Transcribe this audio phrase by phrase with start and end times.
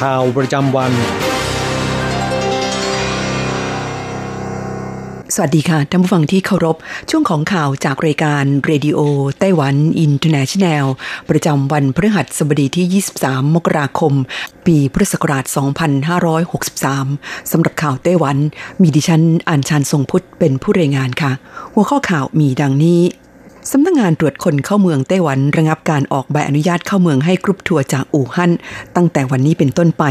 [0.00, 0.92] ข่าวประจำวัน
[5.34, 6.76] สวัสดีค่ะท่านผู้ฟังที่เคารพ
[7.10, 10.86] ช่วงของข่าวจากรายการ Radio Taiwan International
[11.30, 14.12] ประจำวันพฤหัสบดีที่ 23 มกราคม
[14.66, 15.44] ปีพุทธศักราช
[16.68, 18.36] 2563 สำหรับข่าวไต้หวัน
[18.82, 21.32] มีดิฉันอัญชันทรงพุทธเป็นผู้รายงานค่ะ
[21.74, 23.00] หัวข้อข่าวมีดังนี้
[23.70, 28.52] สำนักงานตรวจคนเข้าเมืองไต้หวันระงับการออกใบอนุญาตเข้าเมืองให้กรุ๊ปทัวร์จากอู่ฮั่น
[28.96, 30.04] ตั้งแต่วันนี้เป็นต้นไป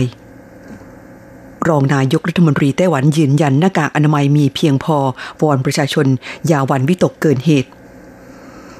[1.67, 4.97] รองนายกรัฐมนตรีไต้หวันยืนยันหน้ากากอนามัยมีเพียงพอ
[5.41, 6.07] วอนประชาชน
[6.47, 7.69] อย่าหวันวิตกเกินเหตุ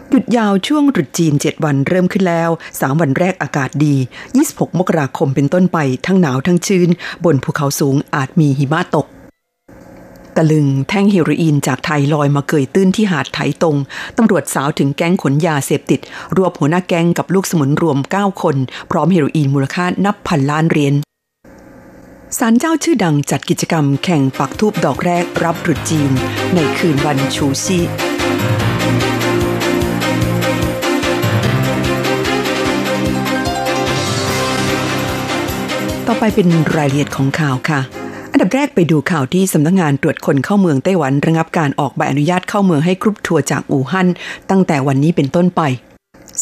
[0.10, 3.96] หยุดยาวช่วงตรุษจีน 7 วันเริ่มขึ้นแล้ว 3 วันแรกอากาศดี
[4.38, 6.90] 26 มกราคมเป็นต้นไป ทั้งหนาวทั้งชื้น
[7.26, 9.06] บนภูเขาสูงอาจมีหิมะตก
[10.38, 13.78] ตะลึงแท่งเฮโรอีนจากไทยลอยมาเกยตื้นที่หาดไถตรง
[14.18, 16.00] ตำรวจสาวถึงแก๊งขนยาเสพติด
[16.36, 18.56] รวบหัวหน้าแก๊งกับลูกสมุนรวม 9 คน
[18.92, 20.94] พร้อมเฮโรอีนมูลค่านับพันล้านเหรียญ
[22.38, 26.12] ศาลเจ้าชื่อดังจัดกิจกรรมแข่งปักทูบดอกแรกรับตรุษจีน
[26.56, 27.80] ในคืนวันชูซี
[36.08, 37.82] ต่อไปเป็นรายละเอียดของข่าวค่ะ
[38.36, 44.08] อันดับแรกไปดูข่าวที่สำนักงงานตรวจคนเข้าเมืองไต้หวันระงับการออกใบอนุญาตเข้าเมืองให้กรุ๊ปทัวร์จากอู่ฮั่น
[44.50, 45.62] ตั้งแต่วันนี้เป็นต้นไป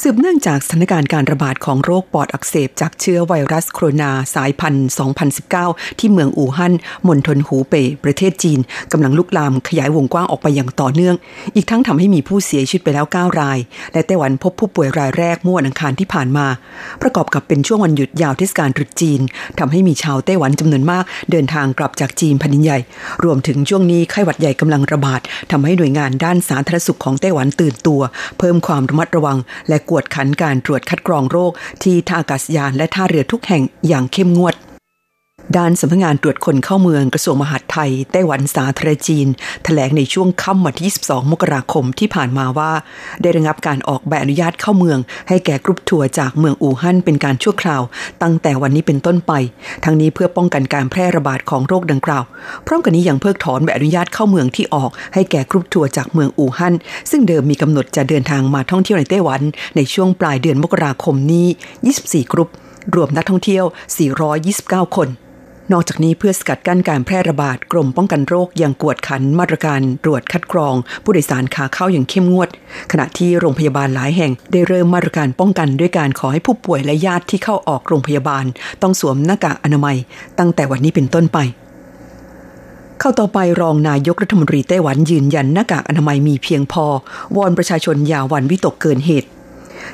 [0.01, 4.89] สืบเนื่องจากสถานการณ์การระบาดของโรคปอดอักเสบจากเชื้อไวรัสโคโรนาสายพันธุ์
[5.43, 6.73] 2019 ที่เมืองอู่ฮั่น
[7.07, 8.59] มณฑลหูเป่ยประเทศจีน
[8.91, 11.15] กำลังลุกลามขยายวงกว้างออกไปอย่างต่อเนื่อง
[11.55, 13.59] อีกทั้งทำให้มีผู้เสียชีวิตไปแล้ว 9 ราย
[13.93, 16.47] และไต้หวันพบผู้ป่วยรายแรกเมื่อวันอังคารที่ผ่านมา
[17.01, 19.21] ประกอบกับเป็นช่วงวันหยุดยาวเทศกาลตรุษจีน
[19.59, 22.79] ทำให้มีชาวไต้หวันจำนวนมากเดินทางกลับจากจีนแผ่นดินใหญ่
[23.23, 25.21] รวมถึงช่วงนี้ไข้หวัดใหญ่กำลังระบาด
[25.51, 28.01] ทำให้หน่วยงานด้านสาธารณสุขของไต้หวันตื่นตัว
[28.39, 29.39] เพิ่มความระมัดระวัง
[29.69, 31.51] และกวดขันการตรวจคัดกรองโรค
[31.83, 34.55] ที่ท่าอากาศยานและท่าเรือทุกแห่งอย่างเข้มงวด
[35.57, 39.27] ด้านสำนักงานตรวจคนเข้าเมืองกระทรวงมหาดไทย ไต้หวันสาธารณจีน
[39.63, 42.71] แถลงในช่วงค่ำวันที่ 22 มกราคมที่ผ่านมาว่า
[43.21, 44.99] ได้ระงับการออกใบอนุญาตเข้าเมือง
[45.29, 47.81] ให้แก่กรุ๊ปทัวร์จากเมืองอู่ฮั่นเป็นการชั่วคราว
[48.21, 49.31] ตั้งแต่วันนี้เป็นต้นไป
[49.83, 52.23] ทั้งนี้เพื่อป้องกันการแพร่ระบาดของโรคดังกล่าว
[52.65, 56.75] พร้อมกันนี้ยังเพิกถอนใบอนุญาตเข้าเมืองที่ออก ให้แก่กรุ๊ปทัวร์จากเมืองอู่ฮั่น
[57.11, 59.41] ซึ่งเดิมมีกำหนดจะเดินทางมาท่องเที่ยวในไต้หวัน
[59.75, 61.47] ในช่วงปลายเดือนมกราคมนี้
[61.89, 62.49] 24 กรุ๊ป
[62.95, 63.65] รวมนักท่องเที่ยว
[64.29, 65.09] 429 คน
[65.71, 72.49] นอกจากนี้เพื่อสกัดกั้นการแพร่ระบาดกรมป้องกันโรคยังกวดขันมาตรการตรวจคัดกรอง ผู้โดยสารขาเข้าอย่างเข้มงวด
[72.91, 78.45] ขณะที่โรงพยาบาลหลายแห่งได้เริ่มมาตรการป้องกันด้วยการขอให้ผู้ป่วยและญาติที่เข้าออกโรงพยาบาล
[78.81, 79.97] ต้องสวมหน้ากากอนามัย
[80.39, 81.39] ตั้งแต่วันนี้เป็นต้นไป
[82.99, 86.85] เข้าต่อไปรองนายกรัฐมนตรีไต้หวันยืนยันหน้ากากอนามัยมีเพียงพอ
[87.35, 89.29] วอนประชาชนอย่าหวันวิตกเกินเหตุ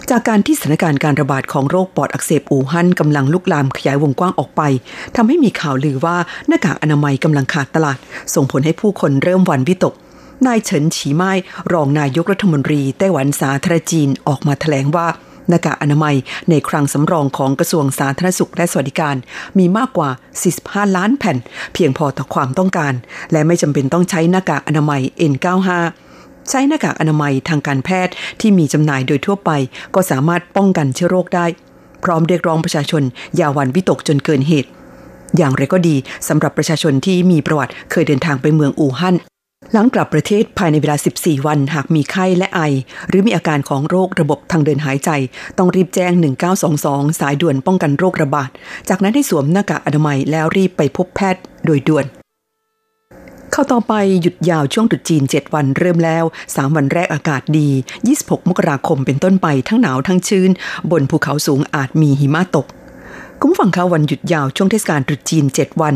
[0.10, 4.62] จากการที่สถานการณ์การระบาดของโรคปอดอักเสบอู่ฮั่นกำลังลุกลามขยายวงกว้างออกไป
[5.16, 6.18] ทำให้มีข่าวลือว่า
[6.48, 7.98] หน้ากากอนามัยกำลังขาดตลาด
[8.34, 9.94] ส่งผลให้ผู้คนเริ่มหวันวิตก
[10.48, 11.32] นายเฉินฉีไม้
[11.74, 15.08] รองนายกรัฐมนตรีไต้หวันสาธารณจีนออกมาแถลงว่า
[15.50, 16.16] หน้ากากอนามัย
[16.50, 19.16] ในคลังสำรองของกระทรวงสาธารณสุขและสวัสดิการ
[19.58, 20.10] มีมากกว่า
[20.54, 21.38] 45 ล้านแผ่น
[21.74, 22.94] เพียงพอต่อความต้องการ
[23.32, 25.02] และไม่จำเป็นต้องใช้หน้ากากอนามัย
[25.32, 25.70] N95
[26.49, 29.51] ใช้หน้ากากอนามัยทางการแพทย์ที่มีจำหน่ายโดยทั่วไป
[29.96, 31.46] ก็สามารถป้องกันเชื้อโรคได้
[32.03, 33.03] พร้อมเรียกร้องประชาชน
[33.35, 34.69] อย่าหวั่นวิตกจนเกินเหตุ
[35.37, 35.96] อย่างไรก็ดี
[36.28, 39.16] สำหรับประชาชนที่มีประวัติเคยเดินทางไปเมืองอู่ฮั่น
[39.72, 42.61] หลังกลับประเทศภายในเวลา 14 วัน หากมีไข้และไอ
[43.09, 45.09] หรือมีอาการของโรคระบบทางเดินหายใจ
[45.57, 46.11] ต้องรีบแจ้ง
[46.67, 48.49] 1922 สายด่วนป้องกันโรคระบาด
[48.90, 52.05] จากนั้นให้สวมหน้ากากอนามัยแล้วรีบไปพบแพทย์โดยด่วน
[53.61, 57.70] ข้าต่อไปหยุดยาวช่วงตรุษจีน 7 วันเริ่มแล้ว 3 วันแรกอากาศดี
[58.09, 60.50] 26 มกราคมเป็นต้นไปทั้งหนาวทั้งชื้น
[60.91, 62.66] บนภูเขาสูงอาจมีหิมะตก
[63.40, 65.96] คุณฟังคะวันหยุดยาวช่วงเทศกาลตรุษจีน 7 วัน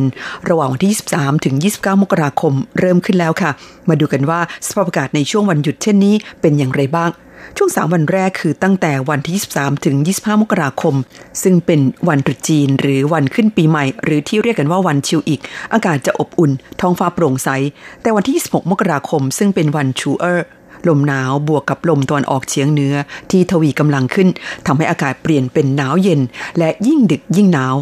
[0.49, 3.51] ระหว่างวันที่ 23 ถึง 29 มกราคมเริ่มขึ้นแล้วค่ะ
[3.89, 7.09] มาดูกันว่าสภาพอากาศในช่วงวันหยุดเช่นนี้เป็นอย่างไรบ้าง
[7.57, 10.95] ช่วง3วันแรกคือตั้งแต่วันที่ 23 ถึง 25 มกราคม
[11.43, 11.79] ซึ่งเป็น
[12.09, 15.39] วันตรุษจีนหรือวันขึ้นปีใหม่ หรือที่เรียกกันว่าวันชิวอีก
[15.73, 16.51] อากาศจะอบอุ่น
[16.81, 17.49] ท้องฟ้าโปร่งใส
[18.01, 20.47] แต่วันที่ 26 มกราคม ซึ่งเป็นวันชูเออร์
[20.87, 22.95] ลมหนาวบวกกับลมตะวันออกเฉียงเหนือ
[23.31, 24.27] ที่ทวีกำลังขึ้น
[24.67, 26.21] ทำให้อากาศเปลี่ยนเป็นหนาวเย็น
[26.57, 27.75] และยิ่งดึกยิ่งหนาว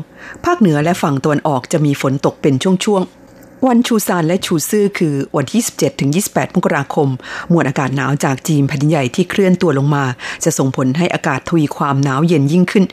[0.45, 3.20] ภาคเหนือและฝั่งตะวันออกจะมีฝนตกเป็นช่วงๆ
[3.67, 7.09] วันชูซานและชูซื่อคือวันที่27ถึง28 มกราคม
[7.51, 10.05] มวลอากาศหนาวจากจีนแผ่นใหญ่ที่เคลื่อนตัวลงมา
[10.43, 12.85] จะส่งผลให้อากาศทวีความหนาวเย็นยิ่งขึ้น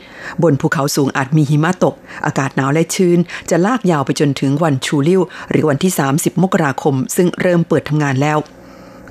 [0.43, 1.95] บนภูเขาสูงอาจมีหิมะตก
[2.25, 3.17] อากาศหนาวและชื้น
[3.49, 8.39] จะลากยาวไปจนถึงวันชูลิ่วหรือวันที่ 30 มกราคม ซึ่งเริ่มเปิดทำงานแล้ว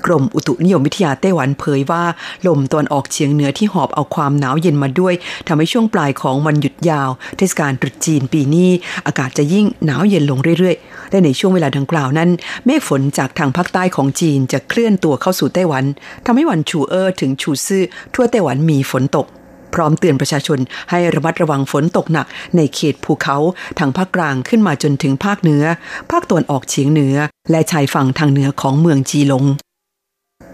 [0.05, 2.03] กรมอุตุนิยมวิทยาไต้หวันเผยว่า
[2.47, 5.13] ลมตอนออกเฉียงเหนือที่หอบเอาความหนาวเย็นมาด้วย
[5.47, 8.69] ทำให้ช่วงปลายของวันหยุดยาว เทศกาลตรุษจีนปีนี้
[9.07, 12.29] อากาศจะยิ่งหนาวเย็นลงเรื่อยๆ และในช่วงเวลาดังกล่าวนั้น
[12.65, 15.85] เมฆฝนจากทางภาคใต้ของจีนจะเคลื่อนตัวเข้าสู่ไต้หวัน
[16.25, 17.83] ทำให้วันชูเออร์ถึงชูซื่อ
[18.15, 19.27] ทั่วไต้หวันมีฝนตก
[19.73, 20.59] พร้อมเตือนประชาชน
[20.89, 23.37] ให้ระมัดระวังฝนตกหนัก ในเขตภูเขา
[23.79, 25.63] ทางภาคกลางขึ้นมาจนถึงภาคเหนือ
[26.11, 27.15] ภาคตะวันออกเฉียงเหนือ
[27.51, 29.45] และชายฝั่งทางเหนือของเมืองจีหลง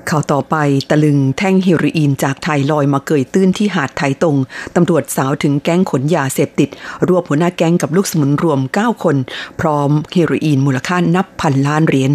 [0.10, 0.56] ข่าวต่อไป
[0.90, 4.38] ตะลึงแท่งเฮโรอีนจากไทยลอยมาเกยตื้นที่หาดไทยตรง
[4.75, 6.69] ตำรวจสาวถึงแก๊งขนยาเสพติด
[7.07, 9.16] รวบหัวหน้าแก๊งกับลูกสมุนรวม 9 คน
[9.60, 12.12] พร้อมเฮโรอีนมูลค่านับพันล้านเหรียญ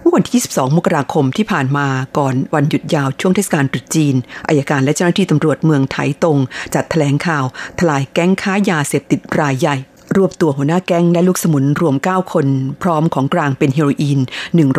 [0.00, 1.86] เมื่อวันที่ 22 มกราคมที่ผ่านมา
[2.18, 4.14] ก่อนวันหยุดยาวช่วงเทศกาลตรุษจีน
[4.48, 6.38] อายการและเจ้าหน้าที่ตำรวจเมืองไทยตรง
[6.74, 7.44] จัดแถลงข่าว
[7.78, 9.76] ทลายแก๊งค้ายาเสพติดรายใหญ่
[10.16, 12.46] รวบตัวหัวหน้าแก๊งและลูกสมุนรวม 9 คน
[12.82, 14.20] พร้อมของกลางเป็นเฮโรอีน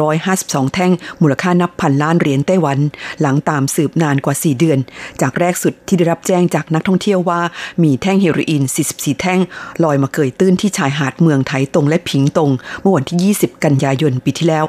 [0.08, 0.92] 152 แท่ง
[1.22, 2.80] มูลค่านับพันล้านเหรียญไต้หวัน
[3.22, 4.80] หลังตามสืบนานกว่า 4 เดือน
[5.22, 7.42] จากแรกสุดที่ได้รับแจ้งจากนักท่องเที่ยวว่า
[7.84, 9.40] มีแท่งเฮโรอีน 44 แท่ง
[9.84, 12.52] ลอยมาเกยตื้นที่ชายหาดเมืองไถตงและผิงตง
[12.82, 14.66] เมื่อวันที่ 20 กันยายนปีที่แล้ว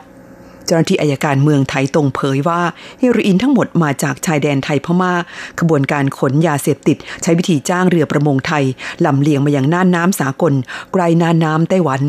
[0.67, 2.61] เจ้าหน้าที่อายการเมืองไทยตรงเผยว่า
[3.01, 5.13] เฮโรอีนทั้งหมดมาจากชายแดนไทยพมา่า
[5.61, 8.65] ขบวนการขนยาเสพติด ใช้วิธีจ้างเรือประมงไทย
[9.07, 10.53] ลำเลียงมาอยังน่านน้ำสากล
[10.93, 12.01] ไกลน่านน้ำไต้หวัน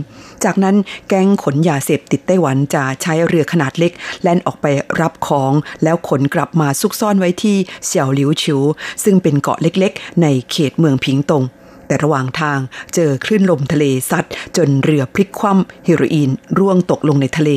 [0.44, 0.76] จากนั้น
[1.08, 4.66] แก๊งขนยาเสพติดไต้หวันจะใช้เรือขนาดเล็ก แล่นออกไป
[5.02, 5.52] รับของ
[5.84, 8.62] แล้วขนกลับมาซุกซ่อนไว้ที่เสี่ยวหลิวชิว
[9.04, 11.44] ซึ่งเป็นเกาะเล็กๆ ในเขตเมืองพิงตง
[11.88, 12.60] แต่ระหว่างทาง
[12.96, 14.26] เจอคลื่นลมทะเลซัด
[14.58, 17.52] จนเรือพลิกคว่ำเฮโรอีนร่วงตกลงในทะเล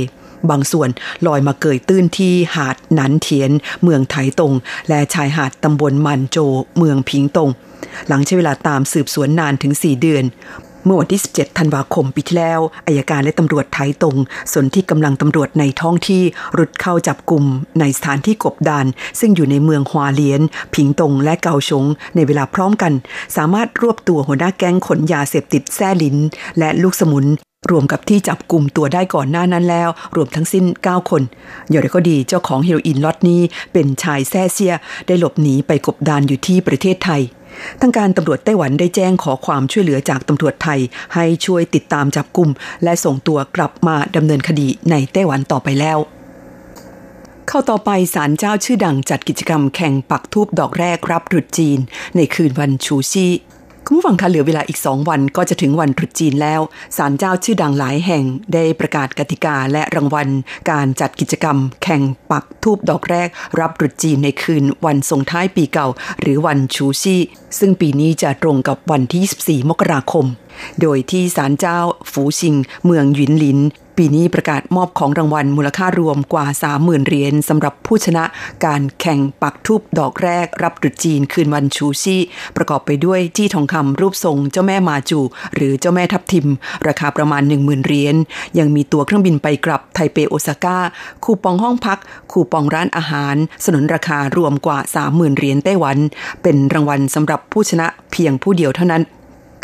[0.51, 0.89] บางส่วน
[1.27, 3.51] ลอยมาเกยตื้นที่หาดหนันเทียน
[3.83, 4.53] เมืองไถตง
[4.89, 6.39] และชายหาดตำบลมันโจ
[6.79, 7.51] เมืองพิงตง
[8.09, 10.25] หลังใช้เวลาตามสืบสวนนานถึง 4 เดือน
[10.85, 14.17] เมื่อวันที่ 17 ธันวาคมปีที่แล้วอายการและตำรวจไทยตรง
[14.53, 16.23] สนที่กำลังตำรวจในท้องที่
[16.59, 17.45] รุดเข้าจับกลุ่ม
[17.81, 18.87] ในสถานที่กบดาน
[19.21, 20.43] ซึ่งอยู่ในเมืองฮวาเลียน
[20.75, 21.85] ผิงตงและเกาชง
[22.15, 22.93] ในเวลาพร้อมกัน
[23.37, 26.17] สามารถรวบตัวหัวหน้าแก๊งขนยาเสพติดแซ่ลิน
[26.59, 27.27] และลูกสมุน
[27.71, 31.23] รวมกับที่จับกลุ่มตัวได้ก่อนหน้านั้นแล้ว รวมทั้งสิ้น 9 คน
[31.69, 33.41] อย่างไรก็ดีเจ้าของเฮโรอีนล็อตนี้
[33.73, 34.75] เป็นชายแซ่เซีย
[35.07, 37.23] ได้หลบหนีไปกบดานอยู่ที่ประเทศไทย
[37.81, 40.81] ทางการตำรวจไต้หวันได้แจ้งขอความช่วยเหลือจากตำรวจไทย
[41.15, 42.51] ให้ช่วยติดตามจับกลุ่ม
[42.85, 45.99] และส่งตัวกลับมาดำเนินคดีในไต้หวันต่อไปแล้ว
[47.49, 51.79] เข้าต่อไปศาลเจ้าชื่อดังจัดกิจกรรมแข่งปักทูบดอกแรกรับตรุษจีน
[52.17, 53.27] ในคืนวันชูชี
[53.93, 56.61] คุณผู้ฟังคะเหลือเวลาอีกสองวันก็จะถึงวันตรุษจีนแล้ว
[56.97, 60.29] ศาลเจ้าชื่อดังหลายแห่งได้ประกาศกติกาและรางวัล
[60.71, 63.29] การจัดกิจกรรม แข่งปักทูบดอกแรก
[63.61, 65.89] รับตรุษจีนในคืนวันส่งท้ายปีเก่า
[66.21, 67.21] หรือวันชูชี่
[67.59, 70.27] ซึ่งปีนี้จะตรงกับวันที่ 24 มกราคม
[70.81, 71.79] โดยที่ศาลเจ้า
[72.13, 73.61] ฝูชิง เมืองหยินหลิน
[73.97, 78.25] ปีนี้ประกาศมอบของรางวัลมูลค่ารวมกว่า 30,000 เหรียญสำหรับผู้ชนะ
[78.65, 82.21] การแข่งปักทูบดอกแรกรับตรุษจีนคืนวันชูชี่
[82.57, 85.21] ประกอบไปด้วยจี้ทองคำรูปทรงเจ้าแม่มาจู
[85.55, 86.49] หรือเจ้าแม่ทับทิม
[86.87, 88.15] ราคาประมาณ 10,000 เหรียญ
[88.59, 90.79] ยังมีตั๋วเครื่องบินไปกลับไทเปโอซาก้า
[91.25, 91.99] คูปองห้องพัก
[92.33, 95.99] คูปองร้านอาหาร สนนราคารวมกว่า 30,000 เหรียญไต้หวัน
[96.43, 99.05] เป็นรางวัลสำหรับผู้ชนะเพียงผู้เดียวเท่านั้น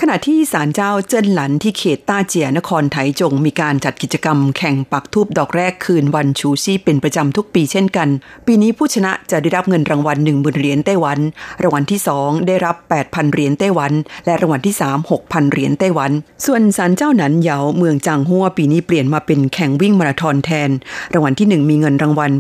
[0.03, 8.09] ขณะที่ศาลเจ้าเจิ้นหลันที่เขตต้าเจียนครไถจงมีการจัดกิจกรรมแข่งปักทูบดอกแรกคืนวันชูชี่เป็นประจำทุกปีเช่นกัน
[8.47, 11.19] ปีนี้ผู้ชนะจะได้รับเงินรางวัล1 0,000เหรียญไต้หวัน
[11.63, 13.93] รางวัลที่ 2 ได้รับ 8,000เหรียญไต้หวัน
[14.27, 16.11] และรางวัลที่ 3 6,000เหรียญไต้หวัน
[16.47, 20.71] ส่วนศาลเจ้าหนันเหยาเมืองจางฮั่วปีนี้เปลี่ยนมาเป็นแข่งวิ่งมาราธอนแทน
[21.13, 22.31] รางวัลที่ 1 มีเงินรางวัล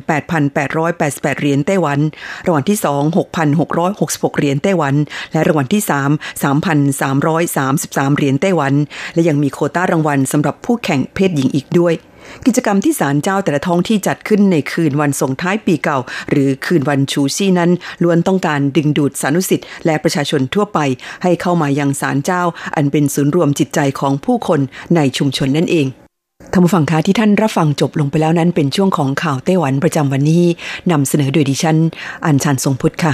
[0.46, 1.98] 8,888เหรียญไต้หวัน
[2.46, 4.94] รางวัลที่ 2 6,666เหรียญไต้หวัน
[5.32, 5.92] และรางวัลที่ 3
[6.42, 8.74] 3,300 133 เหรียญไต้หวัน
[9.14, 11.94] และยังมีโคต้ารางวัลสำหรับผู้แข่งเพศหญิงอีกด้วย
[12.46, 15.98] กิจกรรมที่ศาลเจ้าแต่ละท้องที่จัดขึ้นในคืนวันส่งท้ายปีเก่า
[16.30, 17.70] หรือคืนวันชูซี่นั้น
[18.02, 20.78] ล้วนต้องการดึงดูดสานุสิทธิ์และประชาชนทั่วไป
[21.22, 22.42] ให้เข้ามายังศาลเจ้า
[22.76, 24.60] อันเป็นศูนย์รวมจิตใจของผู้คน
[24.96, 25.86] ในชุมชนนั่นเอง
[26.52, 30.44] ท่านผู้ฟังคะที่ท่านรับฟังจบลงไปแล้วนั้นเป็นช่วงของข่าวไต้หวันประจำวันนี้
[30.90, 31.76] นำเสนอโดยดิฉัน
[32.26, 33.12] อัญชันทรงพุทธค่ะ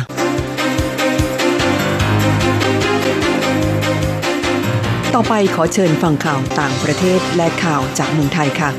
[5.14, 8.70] ต่อไปขอเชิญฟังข่าวต่างประเทศและข่าวจากเมืองไทยค่ะ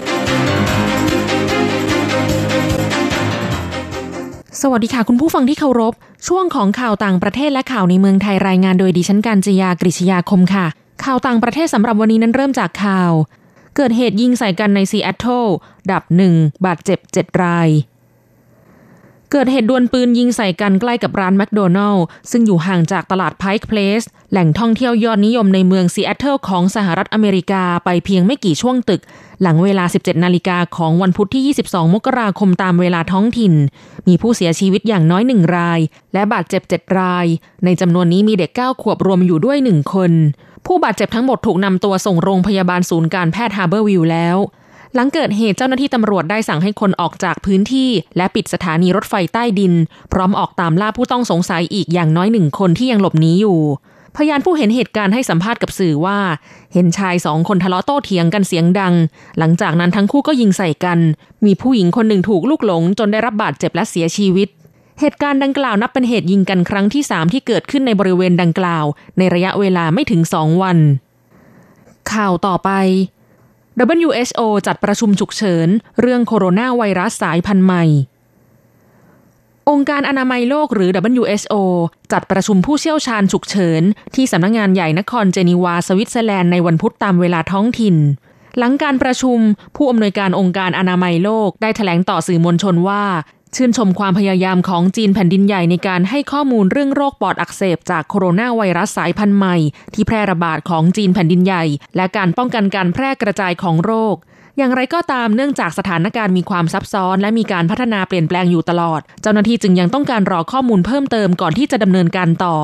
[4.61, 5.93] สวัสดีค่ะคุณผู้ฟังที่เคารพ
[6.27, 10.65] ช่วงของข่าวต่างประเทศและข่าวในเมืองไทยรายงานโดยดิฉันการจียากริชยาคมค่ะ
[11.03, 13.11] ข่าวต่างประเทศสำหรับวันนี้นั้นเริ่มจากข่าว
[13.75, 15.45] เกิดเหตุยิงใส่กันในซีแอตเทิล
[15.91, 16.33] ดับหนึ่ง
[16.65, 17.69] บาดเจ็บเจ็ดราย
[19.35, 29.01] เกิดเหตุดวลปืนยิงใส่กันใกล้กับร้านแมคโดนัลด์ซึ่งอยู่ห่างจากตลาดไพค์เพลสแหล่งท่องเที่ยวยอดนิยมในเมืองซีแอตเทิลของสหรัฐอเมริกาไปเพียงไม่กี่ช่วงตึก
[29.41, 33.53] หลังเวลา 17 นาฬิกาของวันพุธที่ 22 มกราคมตามเวลาท้องถิ่น
[34.07, 35.79] มีผู้เสียชีวิตอย่างน้อยหนึ่งราย
[36.13, 37.25] และบาดเจ็บ 7 ราย
[37.65, 40.11] ในจำนวนนี้มีเด็ก 9 ขวบรวมอยู่ด้วย 1 คน
[40.65, 44.37] ผู้บาดเจ็บทั้งหมดถูกนำตัวส่งโรงพยาบาลศูนย์การแพทย์ฮาร์เบอร์วิวแล้ว
[44.95, 49.73] หลังเกิดเหตุเจ้าหน้าที่ตำรวจได้สั่งให้คนออกจากพื้นที่ และปิดสถานีรถไฟใต้ดิน
[50.11, 53.59] พร้อมออกตามล่าผู้ต้องสงสัยอีกอย่างน้อยหนึ่งคนที่ยังหลบหนีอยู่
[54.15, 56.19] พยานผู้เห็นเหตุการณ์ให้สัมภาษณ์กับสื่อว่า
[56.73, 58.93] เห็นชายสองคนทะเลาะโต้เถียงกันเสียงดัง
[59.39, 60.99] หลังจากนั้นทั้งคู่ก็ยิงใส่กัน
[61.45, 64.47] มีผู้หญิงคนหนึ่งถูกลูกหลง จนได้รับบาดเจ็บและเสียชีวิต
[64.99, 68.85] เหตุการณ์ดังกล่าวนับเป็นเหตุยิงกันครั้งที่ 3 ที่เกิดขึ้นในบริเวณดังกล่าว
[69.17, 70.77] ในระยะเวลาไม่ถึง 2 วัน
[72.13, 72.69] ข่าวต่อไป
[73.81, 75.67] WHO จัดประชุมฉุกเฉิน
[76.01, 77.85] เรื่องโคโรนาไวรัสสายพันธุ์ใหม่
[79.69, 80.89] องค์การอนามัยโลกหรือ
[81.21, 81.53] WHO
[82.11, 83.81] จัดประชุมผู้เชี่ยวชาญฉุกเฉิน
[84.15, 87.95] ที่สำนักงงานใหญ่นครเจนีวาสวิตเซอร์แลนด์ในวันพุธตามเวลาท้องถิ่น
[88.57, 89.39] หลังการประชุม
[89.75, 93.03] ผู้อำนวยการองค์การอนามัยโลกได้แถลงต่อสื่อมวลชนว่า
[93.55, 99.55] ชื่นชมความพยายามของจีนแผ่นดินใหญ่ในการให้ข้อมูลเรื่องโรคปอดอักเสบจากโคโรนาไวรัสสายพันธุ์ใหม่
[99.93, 101.63] ที่แพร่ระบาดของจีนแผ่นดินใหญ่
[101.95, 104.15] และการป้องกันการแพร่กระจายของโรค
[104.57, 112.57] อย่างไรก็ตามเนื่องจากสถานการณ์มีความซับซ้อน และมีการพัฒนาเปลี่ยนแปลงอยู่ตลอด เจ้าหน้าที่จึงยังต้องการรอข้อมูลเพิ่มเติมก่อนที่จะดำเนินการต่อ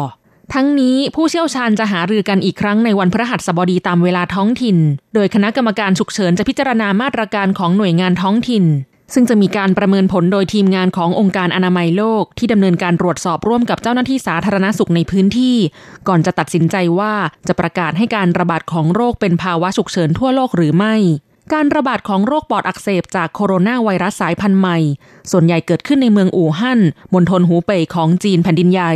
[0.53, 4.77] ทั้งนี้ผู้เชี่ยวชาญจะหารือกันอีกครั้งในวันพฤหัสบดีตามเวลาท้องถิ่น
[5.13, 8.65] โดยคณะกรรมการฉุกเฉินจะพิจารณามาตรการของหน่วยงานท้องถิ่น
[9.13, 15.56] ซึ่งจะมีการประเมินผลโดยทีมงานขององค์การอนามัยโลก ที่ดำเนินการตรวจสอบร่วมกับเจ้าหน้าที่สาธารณสุขในพื้นที่
[16.08, 17.13] ก่อนจะตัดสินใจว่า
[17.48, 20.96] จะประกาศให้การระบาดของโรคเป็นภาวะฉุกเฉินทั่วโลกหรือไม่
[21.54, 24.78] การระบาดของโรคปอดอักเสบจากโคโรนาไวรัสสายพันธุ์ใหม่
[25.32, 26.80] ส่วนใหญ่เกิดขึ้นในเมืองอู่ฮั่น
[27.13, 28.94] มณฑลหูเป่ยของจีนแผ่นดินใหญ่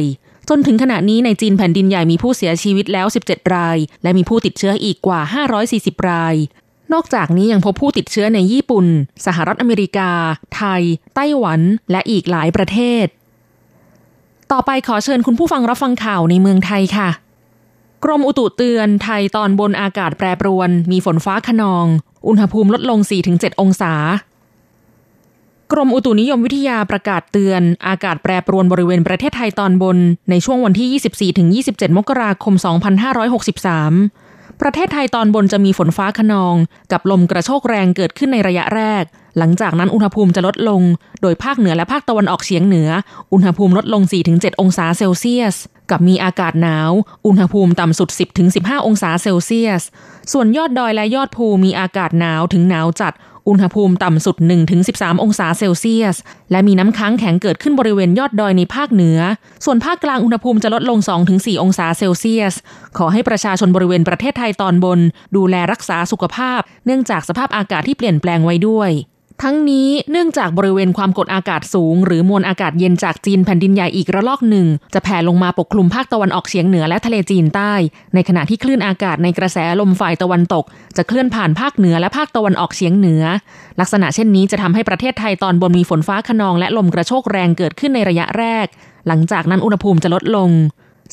[0.50, 5.22] จนถึงขณะนี้ในจีนแผ่นดินใหญ่มีผู้เสียชีวิตแล้ว 17 ราย และมีผู้ติดเชื้ออีกกว่า
[5.64, 6.36] 540 ราย
[6.94, 8.86] นอกจากนี้ยังพบผู้ติดเชื้อในญี่ปุ่น
[9.26, 10.10] สหรัฐอเมริกา
[10.56, 10.82] ไทย
[11.16, 11.60] ไต้หวัน
[11.92, 13.06] และอีกหลายประเทศ
[14.52, 17.10] ต่อไปขอเชิญคุณผู้ฟังรับฟังข่าวในเมืองไทยค่ะ
[18.04, 21.86] กรมอุตุเตือนไทยตอนบนอากาศแปรปรวน มีฝนฟ้าขนอง
[22.28, 23.00] อุณหภูมิลดลง
[23.30, 23.94] 4-7 องศา
[25.72, 29.98] กรมอุตุนิยมวิทยาประกาศเตือน อากาศแปรปรวนบริเวณประเทศไทยตอนบน
[30.30, 32.54] ในช่วงวันที่ 24-27 มกราคม
[33.62, 34.23] 2563
[34.62, 36.56] ประเทศไทยตอนบนจะมีฝนฟ้าขนอง
[36.92, 39.04] กับลมกระโชกแรงเกิดขึ้นในระยะแรก
[39.38, 40.82] หลังจากนั้นอุณหภูมิจะลดลง
[41.22, 42.90] โดยภาคเหนือและภาคตะวันออกเฉียงเหนือ
[43.34, 45.56] อุณหภูมิลดลง 4-7 องศาเซลเซียส
[45.92, 46.92] กับมีอากาศหนาว
[47.26, 48.10] อุณหภูมิต่ำสุด
[48.48, 49.82] 10-15 องศาเซลเซียส
[50.32, 53.14] ส่วนยอดดอยและยอดภูมีอากาศหนาวถึงหนาวจัด
[53.50, 54.36] อุณหภูมิต่ำสุด
[54.80, 56.16] 1-13 องศาเซลเซียส
[56.52, 59.20] และมีน้ำค้างแข็งเกิดขึ้นบริเวณยอดดอยในภาคเหนือ
[59.66, 61.00] ส่วนภาคกลางอุณหภูมิจะลดลง
[61.32, 62.54] 2-4 องศาเซลเซียส
[62.98, 65.00] ขอให้ประชาชนบริเวณประเทศไทยตอนบน
[65.36, 68.92] ดูแลรักษาสุขภาพ เนื่องจากสภาพอากาศที่เปลี่ยนแปลงไว้ด้วย
[69.42, 77.74] ทั้งนี้เนื่องจากบริเวณความกดอากาศสูง หรือมวลอากาศเย็นจากจีนแผ่นดินใหญ่อีกระลอกหนึ่ง จะแผ่ลงมาปกคลุมภาคตะวันออกเฉียงเหนือและทะเลจีนใต้
[78.14, 80.66] ในขณะที่คลื่นอากาศในกระแสลมฝ่ายตะวันตก
[80.98, 83.24] จะเคลื่อนผ่านภาคเหนือและภาคตะวันออกเฉียงเหนือ
[83.80, 88.68] ลักษณะเช่นนี้จะทำให้ประเทศไทยตอนบนมีฝนฟ้าขนองและลมกระโชกแรงเกิดขึ้นในระยะแรก
[89.08, 90.50] หลังจากนั้นอุณหภูมิจะลดลง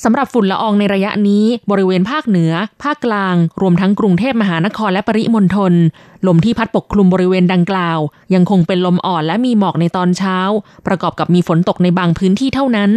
[0.04, 2.52] สำหรับฝุ่นละอองในระยะนี้ บริเวณภาคเหนือ
[2.82, 5.72] ภาคกลาง รวมทั้งกรุงเทพมหานครและปริมณฑล
[6.26, 7.98] ลมที่พัดปกคลุมบริเวณดังกล่าว
[8.34, 10.38] ยังคงเป็นลมอ่อนและมีหมอกในตอนเช้า
[10.86, 12.90] ประกอบกับมีฝนตกในบางพื้นที่เท่านั้น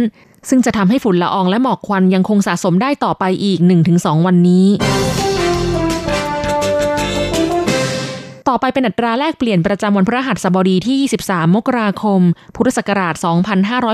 [0.48, 3.58] ซึ่งจะทำให้ฝุ่นละอองและหมอกควันยังคงสะสมได้ต่อไปอีก
[3.92, 4.66] 1-2 วันนี้
[8.48, 10.96] ต่อไปเป็นอัตราแลกเปลี่ยนประจำวันพฤหัสบดีที่
[11.28, 12.20] 23 มกราคม
[12.56, 13.14] พุทธศักราช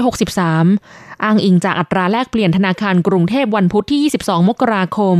[0.03, 5.19] 2563 อ้างอิงจากอัตราแลกเปลี่ยนธนาคารกรุงเทพวันพุธที่ 22 มกราคม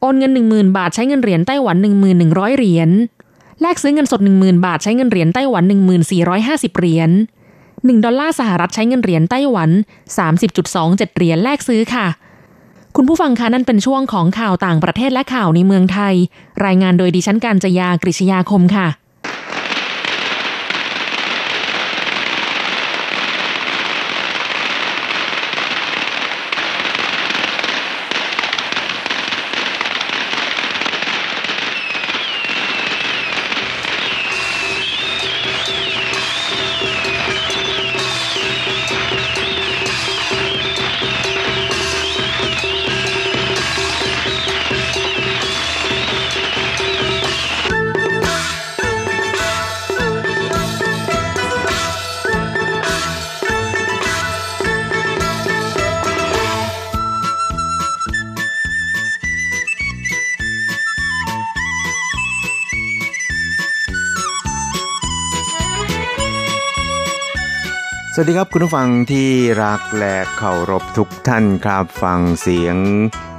[0.00, 1.76] โอนเงิน 10,000 บาทใช้เงินเหรียญไต้หวัน
[2.16, 2.90] 1,100 เหรียญ
[3.60, 5.64] แลกซื้อเงินสด 10,000 บาทใช้เงินเหรียญไต้หวัน
[6.20, 7.10] 1450 เหรียญ
[7.56, 9.70] 1 ดอลลาร์สหรัฐใช้เงินเหรียญไต้หวัน
[10.38, 12.06] 30.27 เหรียญแลกซื้อค่ะ
[12.96, 16.14] คุณผู้ฟังคะนั่นเป็นช่วงของข่าวต่างประเทศและข่าวในเมืองไทย
[16.64, 18.86] รายงานโดยดิฉันการจยากริชยาคมค่ะ
[68.22, 69.28] วัสดีครับคุณผู้ฟังที่
[69.64, 72.76] รักและเคารพทุกท่านครับฟังเสียง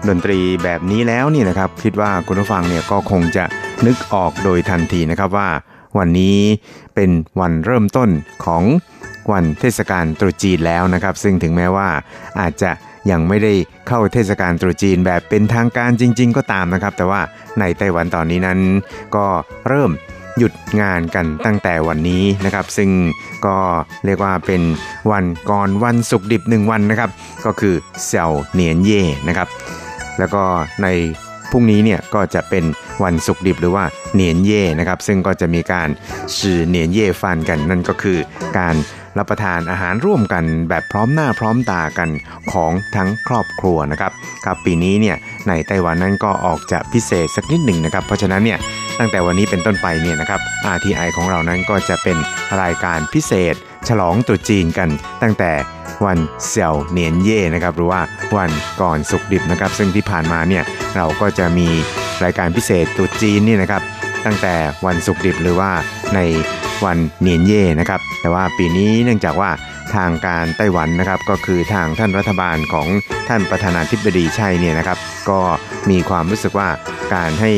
[0.07, 3.45] ดนตรีแบบนี้แล้วนี่นะครับ คิดว่าคุณผู้ฟังเนี่ยก็คงจะ
[3.85, 5.49] นึกออกโดยทันทีนะครับว่า
[5.97, 6.37] วันนี้
[6.95, 8.09] เป็นวันเริ่มต้น
[8.45, 8.63] ของ
[9.31, 11.89] วันเทศกาลตรุษจีนแล้วนะครับ ซึ่งถึงแม้ว่า
[12.39, 12.71] อาจจะ
[13.11, 13.53] ยังไม่ได้
[13.87, 17.21] เข้าเทศกาลตรุษจีนแบบเป็นทางการจริง ๆ ก็ตามนะครับ แต่ว่า
[17.59, 18.59] ในไต้หวันตอนนี้นั้น
[19.15, 19.25] ก็
[19.67, 19.91] เริ่ม
[20.37, 22.89] หยุดงานกันตั้งแต่วันนี้นะครับ ซึ่ง
[23.45, 23.57] ก็
[24.05, 24.61] เรียกว่าเป็น
[25.11, 27.09] วันก่อนวันศุกร์ดิบหนึ่งวันนะครับ
[27.45, 29.47] ก็คือเซลเนียนเย่นะครับ
[30.19, 30.43] แล้วก็
[30.83, 30.87] ใน
[31.51, 32.63] พรุ่งนี้เนี่ยก็จะเป็น
[33.03, 33.85] วันศุกร์ดิบหรือว่า
[34.15, 35.89] เนียนเย่นะครับ ซึ่งก็จะมีการ
[36.37, 38.17] ชื่อเนียนเย่ฟันกัน นั่นก็คือ
[38.57, 38.75] การ
[39.17, 42.09] รับประทานอาหารร่วมกันแบบพร้อมหน้าพร้อมตากัน
[42.51, 44.11] ของทั้งครอบครัวนะครับ
[44.45, 45.17] ครับปีนี้เนี่ย
[45.47, 48.59] ในไต้หวันนั้นก็ออกจะพิเศษสักนิดหนึ่งนะครับ เพราะฉะนั้นเนี่ย
[48.99, 50.41] ตั้งแต่วันนี้เป็นต้นไปเนี่ยนะครับ
[50.75, 52.17] RTI ของเรานั้นก็จะเป็น
[52.61, 53.55] รายการพิเศษ
[53.87, 54.89] ฉลองตรุษจีนกัน
[55.21, 55.51] ตั้งแต่
[56.05, 56.17] วัน
[56.47, 58.01] เสี่ยวเนียนเย่นะครับหรือว่า
[58.37, 60.63] วันก่อนสุกดิบนะครับ ซึ่งที่ผ่านมาเนี่ย
[60.95, 61.67] เราก็จะมี
[62.23, 63.81] รายการพิเศษตรุษจีนนี่นะครับ
[64.25, 64.53] ตั้งแต่
[64.85, 65.71] วันสุกดิบหรือว่า
[66.15, 66.19] ใน
[66.85, 69.49] วันเนียนเย่นะครับแต่ว่าปีนี้เนื่องจากว่า
[69.95, 72.87] ทางการไต้หวันนะครับ ก็คือทางท่านรัฐบาลของ
[73.29, 74.97] ท่านประธานาธิบดีชัยเนี่ยนะครับ
[75.29, 75.39] ก็
[75.89, 76.69] มีความรู้สึกว่า
[77.13, 77.51] การให้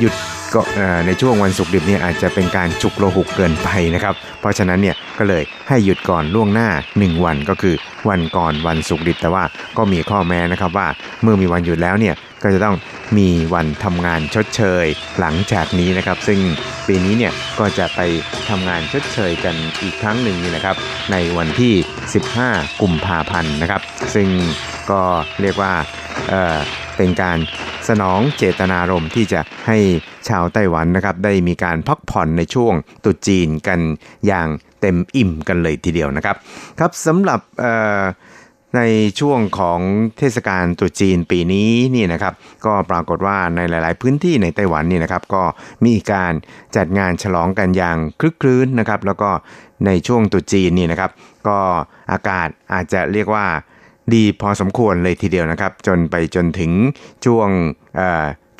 [0.00, 0.14] หยุด
[0.54, 0.62] ก็
[1.06, 7.74] ในช่วงวันศุกร์ดิบเนี่ยอาจจะเป็นการจุกโลหุกเกินไปนะครับ เพราะฉะนั้นเนี่ยก็เลยให้หยุดก่อนล่วงหน้า 1 วันก็คือ
[8.08, 9.44] วันก่อนวันศุกร์ดิบแต่ว่า
[9.76, 10.86] ก็มีข้อแม้นะครับว่า
[11.22, 12.14] เมื่อมีวันหยุดแล้วเนี่ย
[12.44, 12.76] ก็จะต้อง
[13.18, 14.86] มีวันทำงานชดเชย
[15.20, 16.40] หลังจากนี้นะครับ ซึ่ง
[16.86, 18.00] ปีนี้เนี่ยก็จะไป
[18.50, 20.76] ทำงานชดเชยกันอีกครั้งหนึ่งนี่นะครับ
[21.12, 21.74] ในวันที่
[22.30, 23.82] 15 กุมภาพันธ์นะครับ
[24.14, 24.28] ซึ่ง
[24.90, 25.02] ก็
[25.42, 25.72] เรียกว่า
[26.28, 27.38] เเป็นการ
[27.88, 29.78] สนองเจตนารมณ์ที่จะให้
[30.28, 33.80] ชาวไต้หวันนะครับได้มีการพักผ่อนในช่วงตุจีนกัน
[34.26, 34.48] อย่าง
[34.80, 36.36] เต็มอิ่มกันเลยทีเดียวนะครับ
[36.78, 37.40] ครับสำหรับ
[38.76, 38.80] ใน
[39.20, 39.80] ช่วงของ
[40.18, 42.34] เทศกาลตรุษจีนปีนี้นี่นะครับ
[42.66, 45.42] ก็ปรากฏว่าในหลาย ๆ พื้นที่ในไต้หวันนี่นะครับก็
[45.86, 46.32] มีการ
[46.76, 49.30] จัดงานฉลองกันอย่างคลึกคลื้นนะครับแล้วก็
[49.86, 51.10] ในช่วงตรุษจีนนี่นะครับ
[51.48, 51.58] ก็
[52.12, 53.46] อากาศอาจจะเรียกว่า
[54.14, 56.72] ดีพอสมควรเลยทีเดียวนะครับ จนไปจนถึง
[57.26, 57.48] ช่วง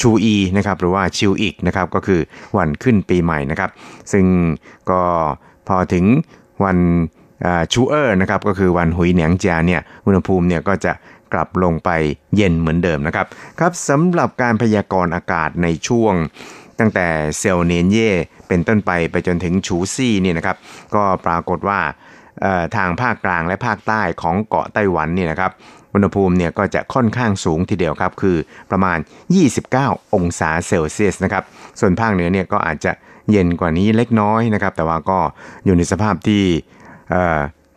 [0.00, 2.20] ชูอีนะครับหรือว่าชิวอีกนะครับก็คือ
[2.58, 3.70] วันขึ้นปีใหม่นะครับ
[4.12, 4.26] ซึ่ง
[4.90, 5.02] ก็
[5.68, 6.04] พอถึง
[6.64, 6.78] วัน
[7.72, 10.92] ชูเออร์นะครับก็คือวันหุยเหนียงเจาเนี่ยอุณหภูมิเนี่ยก็จะ
[11.32, 11.90] กลับลงไป
[12.36, 13.26] เย็นเหมือนเดิมนะครับ
[13.58, 16.14] ครับสำหรับการพยากรณ์อากาศในช่วง
[16.80, 17.06] ตั้งแต่
[17.38, 18.10] เซลเนียนเย่
[18.48, 20.56] เป็นต้นไปไปจนถึงชูซี่นี่นะครับ
[20.94, 21.80] ก็ปรากฏว่า
[22.76, 25.52] ทางภาคกลางและภาคใต้ของเกาะไต้หวันนี่นะครับ
[25.94, 28.36] อุณหภูมิเนี่ยก็จะค่อนข้างสูงทีเดียวครับ คือ
[28.70, 28.98] ประมาณ
[29.56, 31.44] 29 องศาเซลเซียสนะครับ
[31.80, 32.92] ส่วนภาคเหนือเนี่ยก็อาจจะ
[33.30, 35.18] เย็นกว่านี้เล็กน้อยนะครับ แต่ว่าก็
[35.64, 36.42] อยู่ในสภาพที่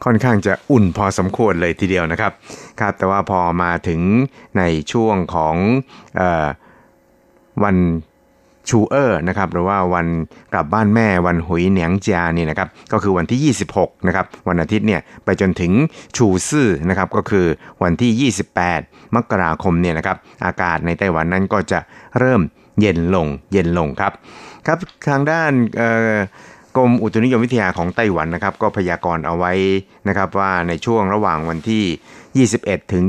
[0.06, 2.32] ค่อนข้างจะอุ่นพอสมควรเลยทีเดียวนะครับ
[2.80, 4.02] ครับแต่ว่าพอมาถึง
[4.58, 5.56] ในช่วงของ
[6.20, 6.22] อ
[7.64, 7.78] วัน
[8.70, 10.08] ชูเออร์นะครับหรือว่าวัน
[10.54, 15.72] กลับบ้านแม่วันหุยเหนียงจานี่นะครับก็คือวันที่ 26นะครับวันอาทิตย์เนี่ยไปจนถึง
[16.18, 17.46] ชูซื่อนะครับก็คือ
[17.84, 18.32] วันที่
[18.74, 21.80] 28 มกราคมเนี่ยนะครับอากาศในไต้หวันนั้นก็จะ
[22.20, 22.42] เริ่ม
[22.80, 24.14] เย็นลงเย็นลงครับ
[24.68, 24.78] ครับ
[25.10, 25.52] ทางด้าน
[26.76, 29.54] กรมอุตุนิยมวิทยาของไต้หวันนะครับ ก็พยากรณ์เอาไว้
[30.08, 33.04] นะครับว่าในช่วงระหว่างวันที่ 21 ถึง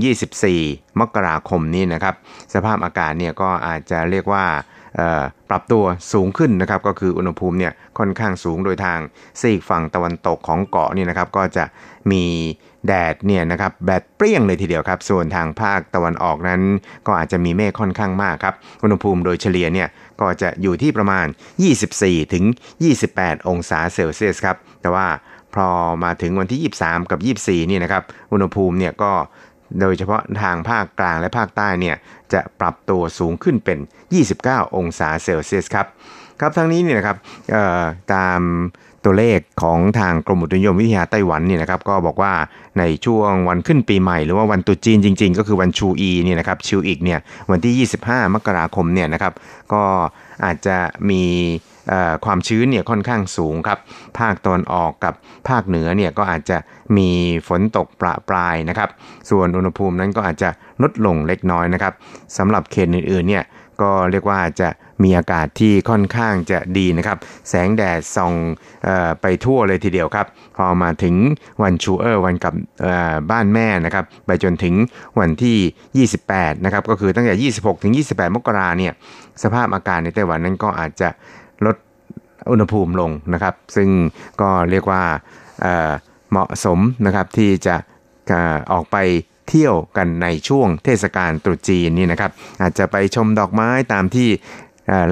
[0.49, 2.15] 24 มกราคมนี้นะครับ
[2.55, 4.45] สภาพอากาศเนี่ยก็อาจจะเรียกว่า
[5.51, 8.99] ปรับตัวสูงขึ้นนะครับ ก็คืออุณหภูมิเนี่ยค่อนข้างสูงโดยทาง
[9.41, 11.65] ซีกฝั่งตะวันตกของเกาะนี่นะครับ ก็จะ
[12.13, 12.25] มี
[12.87, 16.63] แดดเนี่ยนะครับแดดเปรี้ยงเลยทีเดียวครับส่วนทางภาคตะวันออกนั้น
[17.07, 19.89] ก็อาจจะมีเมฆค่อนข้างมากครับอุณหภูมิโดยเฉลี่ยเนี่ย
[20.21, 21.27] ก็จะอยู่ที่ประมาณ
[21.79, 22.45] 24ถึง
[22.97, 25.07] 28 องศาเซลเซียสครับแต่ว่า
[25.55, 25.69] พอ
[26.05, 29.13] มาถึงวันที่ 23 กับ 24นี่นะครับอุณหภูมิเนี่ยก็
[29.81, 31.97] โดยเฉพาะทางภาคกลางและภาคใต้เนี่ย
[32.33, 33.79] จะปรับตัวสูงขึ้นเป็น
[34.29, 35.87] 29 องศาเซลเซียสครับ
[36.41, 37.17] ครับทั้งนี้เนี่ยนะครับ
[38.15, 38.41] ตาม
[39.11, 42.33] ตัวเลขของทางกรมอุตุนิยมวิทยาไต้หวันเนี่ยนะครับก็บอกว่า
[42.79, 47.19] ในช่วงวันขึ้นปีใหม่ หรือว่าวันตุจีนจริง ๆ ก็คือวันชูอีเนี่ยนะครับชิวอีกเนี่ย
[47.51, 49.33] วันที่ 25 มกราคมเนี่ยนะครับ
[49.73, 49.83] ก็
[50.45, 50.77] อาจจะ
[51.11, 51.23] มี
[52.25, 53.79] ความชื้นเนี่ยค่อนข้างสูงครับ
[54.19, 55.15] ภาคตอนออกกับ
[55.49, 56.59] ภาคเหนือเนี่ยก็อาจจะ
[56.97, 57.11] มี
[57.49, 58.89] ฝนตกประปรายนะครับ
[59.31, 60.51] ส่วนอุณหภูมินั้นก็อาจจะ
[60.83, 61.93] ลดลงเล็กน้อยนะครับ
[62.39, 63.45] สำหรับเขตอื่นๆเนี่ย
[63.81, 64.69] ก็เรียกว่าจะ
[65.03, 68.33] มีอากาศที่ค่อนข้างจะดีนะครับ แสงแดดส่อง
[69.21, 71.15] ไปทั่วเลยทีเดียวครับ พอมาถึง
[71.63, 72.55] วันชูเออร์วันกับ
[73.31, 74.75] บ้านแม่นะครับ ไปจนถึง
[75.21, 78.93] วันที่ 28 นะครับ ก็คือตั้งแต่ 26 ถึง 28 มกราเนี่ย
[79.43, 81.09] สภาพอากาศในไต้หวันนั้นก็อาจจะ
[81.67, 81.77] ลด
[82.51, 83.89] อุณหภูมิลงนะครับ ซึ่ง
[84.41, 85.03] ก็เรียกว่า
[86.31, 87.77] เหมาะสมนะครับที่จะ
[88.73, 88.97] ออกไป
[89.49, 92.31] เที่ยวกันในช่วงเทศกาลตรุษจีนนี่นะครับ
[92.63, 94.29] อาจจะไปชมดอกไม้ตามที่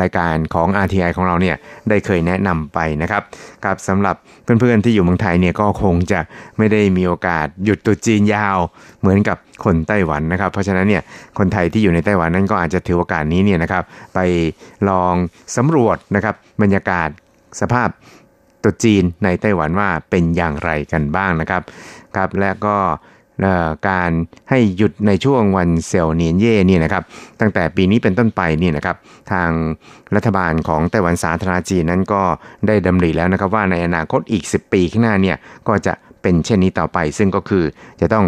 [0.03, 1.57] รายการของ RTI ของเราเนี่ย
[1.89, 3.23] ได้เคยแนะนำไปนะครับ
[3.65, 6.21] กับสำหรับเพื่อนๆที่อยู่เมืองไทยเนี่ยก็คงจะ
[6.59, 8.59] ไม่ได้มีโอกาสหยุดตุจีนยาว
[9.01, 11.03] เหมือนกับคนไต้หวันนะครับ เพราะฉะนั้นเนี่ย
[11.39, 13.85] คนไทยที่อยู่ในไต้หวันนั้นก็อาจจะถือโอกาสนี้เนี่ยนะครับ
[14.15, 14.19] ไป
[14.89, 15.15] ลอง
[15.57, 17.09] สำรวจนะครับบรรยากาศ
[17.61, 17.89] สภาพ
[18.63, 21.63] ตุจีนในไต้หวันว่าเป็นอย่างไรกันบ้างนะครับ
[22.17, 22.77] ครับและก็
[23.89, 24.11] การ
[24.51, 27.03] ให้หยุดในช่วงวันเซลเนียนเย่นี่นะครับ
[27.41, 28.97] ตั้งแต่ปีนี้เป็นต้นไปนี่นะครับ
[29.33, 29.51] ทาง
[30.15, 32.23] รัฐบาลของไต้หวันสาธารณจีนนั้นก็
[32.67, 35.37] ได้ดำริแล้วนะครับว่าในอนาคตอีก 10 ปีข้างหน้าเนี่ย
[35.69, 37.65] ก็จะเป็นเช่นนี้ต่อไป ซึ่งก็คือ
[38.01, 38.27] จะต้อง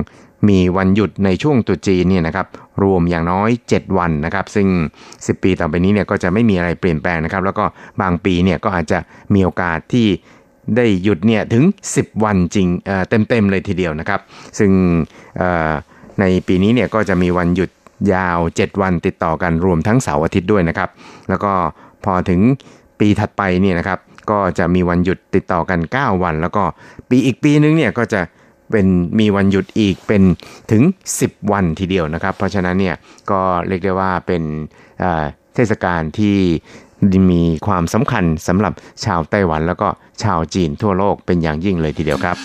[0.48, 2.46] มีวันหยุดในช่วงตุจีนเนี่ยนะครับ
[2.82, 4.68] รวมอย่างน้อย 7 วันนะครับ ซึ่ง
[5.06, 7.64] 10 ปีต่อไปนี้เนี่ยก็จะไม่มีอะไรเปลี่ยนแปลงนะครับ แล้วก็
[8.02, 8.98] บางปีเนี่ยก็อาจจะ
[9.34, 10.06] มีโอกาสที่
[10.76, 12.68] ได้หยุดเนี่ยถึง 10 วันจริง
[13.28, 14.20] เต็มๆเลยทีเดียวนะครับ
[14.58, 14.70] ซึ่ง
[16.20, 17.70] ในปีนี้เนี่ยก็จะมีวันหยุด
[18.14, 20.88] ยาว 7 วันติดต่อกันรวมทั้งเสาร์อาทิตย์ด้วยนะครับ
[21.28, 21.52] แล้วก็
[22.04, 22.40] พอถึง
[23.00, 23.98] ปีถัดไปเนี่ยนะครับ
[24.30, 26.62] ก็จะมีวันหยุดติดต่อกัน 9 วัน แล้วก็
[27.08, 28.20] ปีอีกปีนึงเนี่ยก็จะ
[28.70, 28.86] เป็น
[29.18, 30.22] มีวันหยุดอีกเป็น
[30.72, 30.82] ถึง
[31.18, 32.96] 10 วันทีเดียวนะครับ เพราะฉะนั้นเนี่ย
[33.30, 34.42] ก็เรียกได้ว่าเป็น
[35.54, 36.36] เทศกาลที่
[37.30, 38.72] มีความสำคัญสำหรับ
[39.04, 39.88] ชาวไต้หวันแล้วก็
[40.22, 42.36] ชาวจีนทั่วโลกเป็นอย่างยิ่งเลยทีเดียวครับ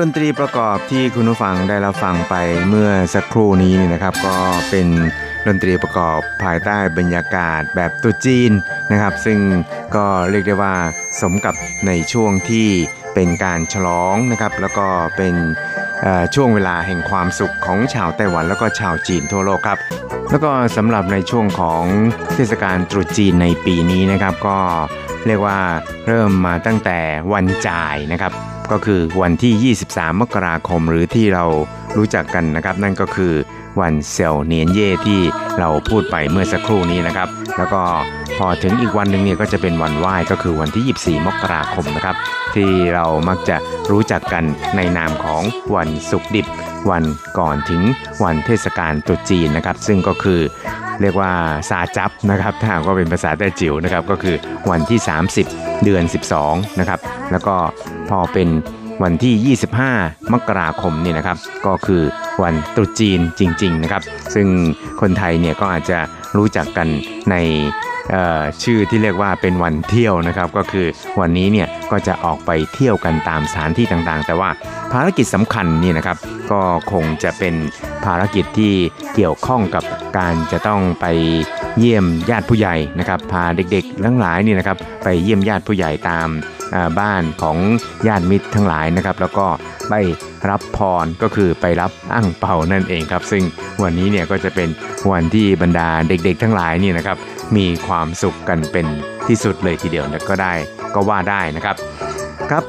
[0.00, 2.34] ดนตรีประกอบที่คุณผู้ฟังได้รับฟังไป
[2.68, 4.36] เมื่อสักครู่นี้นี่นะครับ ก็
[4.70, 4.86] เป็น
[5.46, 8.52] ดนตรีประกอบภายใต้บรรยากาศแบบตุจีน
[8.92, 9.38] นะครับ ซึ่ง
[9.96, 10.74] ก็เรียกได้ว่า
[11.20, 11.54] สมกับ
[11.86, 12.68] ในช่วงที่
[13.14, 15.34] เป็นการฉลองนะครับ แล้วก็เป็น
[16.34, 19.78] ช่วงเวลาแห่งความสุขของชาวไต้หวันแล้วก็ชาวจีนทั่วโลกครับ
[20.30, 21.84] แล้วก็สำหรับในช่วงของ
[22.34, 24.58] เทศกาลตรุษจีนในปีนี้นะครับ ก็
[25.26, 25.58] เรียกว่า
[26.06, 26.98] เริ่มมาตั้งแต่
[27.32, 28.34] วันจ่ายนะครับ
[28.72, 31.44] ก็คือวันที่ 23 มกราคมหรือที่เรา
[31.96, 33.32] รู้จักกันนะครับ นั่นก็คือ
[33.80, 35.20] วันเซลเนียนเย่ที่
[35.58, 37.28] เราพูดไปเมื่อสักครู่นี้นะครับ
[37.58, 37.82] แล้วก็
[38.38, 42.16] พอถึงอีกวันหนึ่งเนี่ยก็จะเป็นวันไหว้ก็คือวันที่ 24 มกราคมนะครับ
[42.54, 43.56] ที่เรามักจะ
[43.90, 44.44] รู้จักกัน
[44.76, 45.42] ในนามของ
[45.76, 46.46] วันสุกดิบ
[46.90, 47.04] วัน
[47.38, 47.82] ก่อนถึง
[48.24, 50.40] วันเทศกาลตรุษจีนนะครับ ซึ่งก็คือ
[51.00, 51.30] เรียกว่า
[51.68, 54.36] ซาจับนะครับถ้าหากว่าเป็นภาษาแต้จิ๋วนะครับก็คือ
[54.70, 54.98] วันที่
[55.40, 56.02] 30 เดือน
[56.40, 57.00] 12นะครับ
[57.32, 57.56] แล้วก็
[58.08, 58.48] พอเป็น
[59.02, 59.56] วันที่
[59.96, 62.02] 25 มกราคมนี่นะครับ ก็คือ
[62.42, 64.02] วันตรุษจีนจริง ๆ นะครับ
[64.34, 64.46] ซึ่ง
[65.00, 65.98] คนไทยเนี่ยก็อาจจะ
[66.36, 66.88] รู้จักกัน
[67.30, 67.36] ใน
[68.62, 70.86] ชื่อที่เรียกว่าเป็นวันเที่ยวนะครับ ก็คือ
[71.20, 74.50] วันนี้เนี่ยก็จะออกไปเที่ยวกันตามสถานที่ต่างๆ แต่ว่า
[74.92, 76.18] ภารกิจสำคัญนี่นะครับ
[76.50, 76.60] ก็
[76.92, 77.54] คงจะเป็น
[78.04, 78.72] ภารกิจที่
[79.14, 79.84] เกี่ยวข้องกับ
[80.18, 81.06] การจะต้องไป
[81.78, 86.28] เยี่ยมญาติผู้ใหญ่นะครับ พาเด็กๆทั้งหลายนี่นะครับ ไปเยี่ยมญาติผู้ใหญ่ตาม
[87.00, 87.56] บ้านของ
[88.08, 89.46] ญาติมิตรทั้งหลายนะครับ แล้วก็
[89.88, 89.94] ไป
[90.50, 93.42] รับพรก็คือไปรับอั่งเปานั่นเองครับ ซึ่ง
[93.82, 94.68] วันนี้เนี่ยก็จะเป็น
[95.12, 97.16] วันที่บรรดาเด็กๆ ทั้งหลายนี่นะครับ
[97.56, 98.86] มีความสุขกันเป็น
[99.28, 100.52] ที่สุดเลยทีเดียวก็ได้
[100.94, 101.76] ก็ว่าได้นะครับ
[102.50, 102.64] ครับ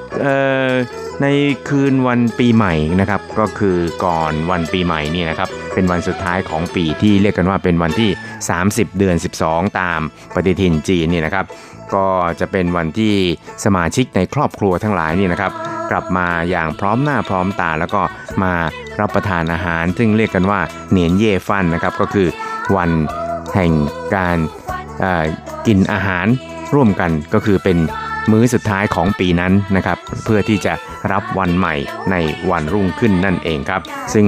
[1.22, 1.28] ใน
[1.70, 8.10] คืนวันปีใหม่นะครับก็คือก่อนวันปีใหม่นี่นะครับเป็นวันสุดท้ายของปีที่เรียกกันว่าเป็นวันที่
[8.54, 10.00] 30 เดือน 12 ตาม
[10.34, 11.46] ปฏิทินจีนนี่นะครับ
[11.96, 12.08] ก็
[12.40, 13.16] จะเป็นวันที่
[13.66, 15.52] สมาชิกในครอบครัวทั้งหลายนี่นะครับ
[15.92, 18.02] กลับมาอย่างพร้อมหน้าพร้อมตา แล้วก็
[18.44, 18.54] มา
[19.00, 20.60] รับประทานอาหาร ซึ่งเรียกกันว่า
[20.92, 22.28] เหนียนเย่ฟันนะครับ ก็คือ
[22.76, 22.92] วัน
[23.56, 23.72] แห่ง
[24.16, 24.38] การ
[25.68, 26.28] กินอาหาร
[26.76, 27.78] ร่วมกันก็คือเป็น
[28.32, 30.74] มื้อสุดท้ายของปีนั้นนะครับ เพื่อที่จะ
[31.12, 31.76] รับวันใหม่
[32.12, 32.16] ใน
[32.52, 33.82] วันรุ่งขึ้นนั่นเองครับ
[34.14, 34.26] ซึ่ง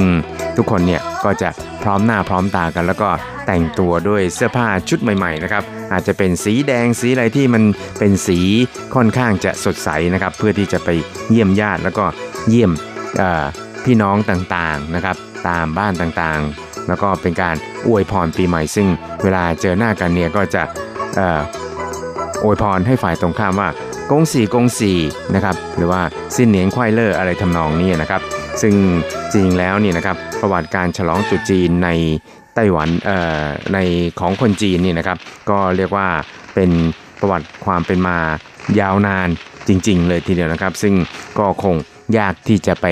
[0.58, 1.50] ทุกคนเนี่ยก็จะ
[1.84, 3.10] พร้อมหน้าพร้อมตากัน แล้วก็
[3.48, 7.64] แต่งตัวด้วยเสื้อผ้าชุดใหม่ ๆ นะครับ อาจจะเป็นสีแดงสีอะไรที่มัน
[8.00, 8.40] เป็นสี
[8.96, 10.90] ค่อนข้างจะสดใสนะครับ เพื่อที่จะไป
[11.30, 12.06] เยี่ยมญาติแล้วก็
[12.50, 12.72] เยี่ยม
[13.86, 15.16] พี่น้องต่างๆนะครับ
[15.48, 17.56] ตามบ้านต่างๆ แล้วก็เป็นการ
[17.88, 18.88] อวยพรปีใหม่ ซึ่ง
[19.24, 20.64] เวลาเจอหน้ากันเนี่ยก็จะ
[22.44, 23.70] อวยพรให้ฝ่ายตรงข้ามว่า
[24.12, 24.94] กงสีกงสี
[25.36, 26.02] นะครับหรือว่า
[26.36, 28.22] สิ้นเหนียงควายเลอร์อะไรทำนองนี้นะครับ
[28.62, 28.74] ซึ่ง
[29.34, 31.90] จริงแล้วนี่นะครับประวัติการฉลองตรุษจีนใน
[32.56, 32.90] ไต้หวัน
[33.74, 33.78] ใน
[34.20, 35.18] ของคนจีนนี่นะครับ
[35.50, 36.08] ก็เรียกว่า
[36.54, 36.72] เป็น
[37.20, 38.18] ประวัติความเป็นมา
[38.80, 39.30] ยาวนาน
[39.68, 40.94] จริง ๆ เลยทีเดียวนะครับ ซึ่ง
[41.40, 41.76] ก็คง
[42.18, 42.88] ยากที่จะไป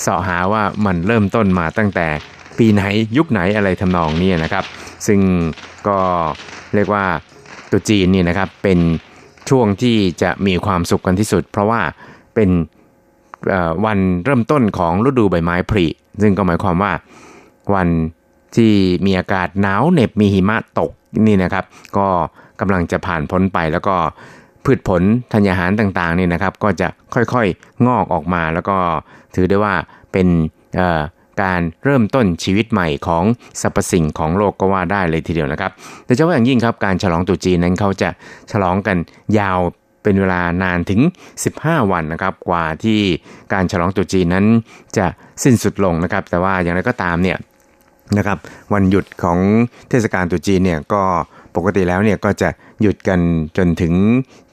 [0.00, 2.06] เสาะหาว่ามันเริ่มต้นมาตั้งแต่
[2.58, 2.82] ปีไหน
[3.16, 4.64] ยุคไหนอะไรทำนองนี้นะครับ
[5.06, 5.20] ซึ่ง
[5.88, 5.98] ก็
[6.74, 7.04] เรียกว่า
[7.70, 8.78] ตุจีนนี่นะครับเป็น
[9.50, 11.80] ช่วงที่จะมีความสุขกันที่สุด เพราะว่า
[12.34, 12.50] เป็น
[13.84, 15.86] วันเริ่มต้นของฤดูใบไม้ผลิ
[16.22, 16.92] ซึ่งก็หมายความว่า
[17.74, 17.88] วัน
[18.56, 18.72] ที่
[19.06, 20.90] มีอากาศหนาวเหน็บมีหิมะตก
[21.26, 21.64] นี่นะครับ
[21.96, 22.06] ก็
[22.60, 23.96] กำลังจะผ่านพ้นไปแล้วก็
[24.64, 28.76] พืชผลธัญญาหารต่างๆนี่นะครับ ก็จะค่อยๆงอกออกมา แล้วก็
[29.34, 29.74] ถือได้ว่า
[30.12, 30.28] เป็น
[31.42, 33.24] การเริ่มต้นชีวิตใหม่ของ
[33.60, 35.70] สรรพสิ่งของโลกก็ว่าได้เลยทีเดียวนะครับ
[36.04, 38.10] โดยเฉพาะอย่างยิ่งครับการฉลองตรุษจีนนั้นเขาจะ
[38.52, 38.96] ฉลองกัน
[39.38, 39.58] ยาว
[40.02, 41.00] เป็นเวลานานถึง
[41.46, 43.00] 15 วันนะครับ กว่าที่
[43.52, 44.46] การฉลองตรุษจีนนั้น
[44.96, 45.06] จะ
[45.44, 47.38] สิ้นสุดลงนะครับ แต่ว่าอย่างไรก็ตามเนี่ย
[48.18, 48.38] นะครับ
[48.72, 49.38] วันหยุดของ
[49.88, 51.02] เทศกาลตรุษจีนเนี่ยก็
[51.56, 52.48] ปกติแล้วเนี่ยก็จะ
[52.82, 53.20] หยุดกัน
[53.56, 53.94] จนถึง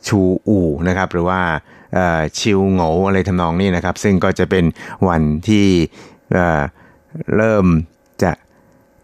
[0.08, 1.42] ชูอู่นะครับหรือว่า
[2.40, 4.66] ชิวโง่อะไรทำนองนี้นะครับ ซึ่งก็จะเป็น
[5.08, 5.68] วันที่
[7.36, 7.66] เริ่ม
[8.24, 8.32] จะ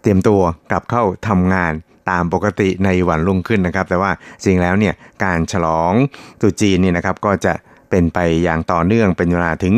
[0.01, 1.73] เตรียมตัวกลับเข้าทำงาน
[2.09, 4.12] ตามปกติในวันรุ่งขึ้นนะครับ แต่ว่า
[4.43, 5.93] จริงแล้วเนี่ยการฉลอง
[6.41, 7.53] ตุจีนนี่ยนะครับก็จะ
[7.89, 9.75] เป็นไปอย่างต่อเนื่องเป็นเวลาถึง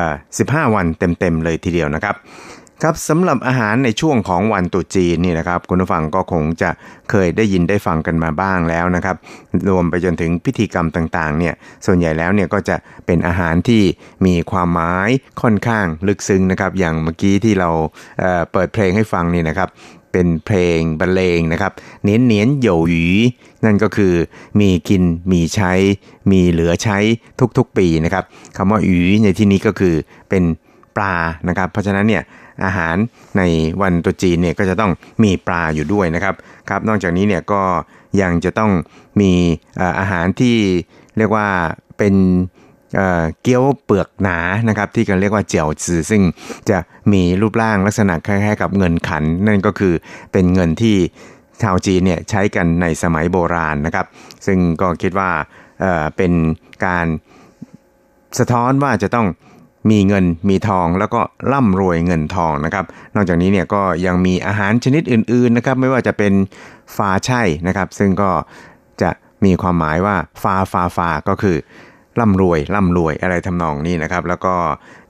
[0.00, 2.14] 15 วันเต็มๆเลยทีเดียวนะครับ
[2.84, 6.70] ครับสำหรับอาหารในช่วงของวันตรุษจีนนี่นะครับ คุณผู้ฟังก็คงจะ
[7.10, 9.16] เคยได้ยินได้ฟังกันมาบ้างแล้วนะครับ
[9.68, 11.54] รวมไปจนถึงพิธีกรรมต่างๆเนี่ย
[11.86, 13.82] ส่วนใหญ่แล้วเนี่ยก็จะเป็นอาหารที่
[14.26, 15.08] มีความหมาย
[15.42, 17.70] ค่อนข้างลึกซึ้งนะครับ อย่างเมื่อกี้ที่เรา
[18.18, 19.68] เเปิดเพลงให้ฟังนี่นะครับ
[20.12, 21.72] เป็นเพลงบรรเลงนะครับ
[22.04, 23.06] เนียนเนียนโยหยี
[23.64, 24.14] นั่นก็คือ
[24.60, 25.72] มีกินมีใช้
[26.30, 26.98] มีเหลือใช้
[27.58, 28.24] ทุกๆปีนะครับ
[28.56, 29.94] คำว่าหยีในที่นี้ก็คือ
[30.30, 30.44] เป็น
[30.96, 31.16] ปลา
[31.48, 32.22] นะครับ เพราะฉะนั้นเนี่ย
[32.64, 32.96] อาหาร
[33.38, 33.42] ใน
[33.82, 34.92] วันตุจีนเนี่ยก็จะต้อง
[35.22, 36.34] มีปลาอยู่ด้วยนะครับ
[36.68, 37.62] ครับนอกจากนี้เนี่ยก็
[38.20, 38.72] ยังจะต้อง
[39.20, 39.32] มี
[40.00, 40.56] อาหารที่
[41.16, 41.48] เรียกว่า
[41.98, 42.14] เป็น
[43.42, 46.22] เกี๊ยวเปลือกหนานะครับที่กันเรียกว่าเจียวจือซึ่ง
[46.70, 46.78] จะ
[47.12, 49.94] มีรูปร่างลักษณะคล้ายๆกับเงินขัน นั่นก็คือ
[50.32, 50.96] เป็นเงินที่
[51.62, 54.06] ชาวจีนเนี่ยใช้กันในสมัยโบราณนะครับ
[54.46, 55.30] ซึ่งก็คิดว่า
[56.16, 56.32] เป็น
[56.86, 57.06] การ
[58.38, 59.26] สะท้อนว่าจะต้อง
[59.90, 61.20] มีเงินมีทองแล้วก็
[61.52, 66.32] ร่ำรวยเงินทองนะครับ นอกจากนี้เนี่ยก็ยังมีอาหารชนิดอื่นๆนะครับ ไม่ว่าจะเป็น
[66.96, 68.30] ฟาใช่นะครับ ซึ่งก็
[69.02, 69.10] จะ
[69.44, 71.56] มีความหมายว่าฟาฟาฟาก็คือ
[72.20, 74.54] ร่ำรวยร่ำรวยอะไรทำนองนี้นะครับ แล้วก็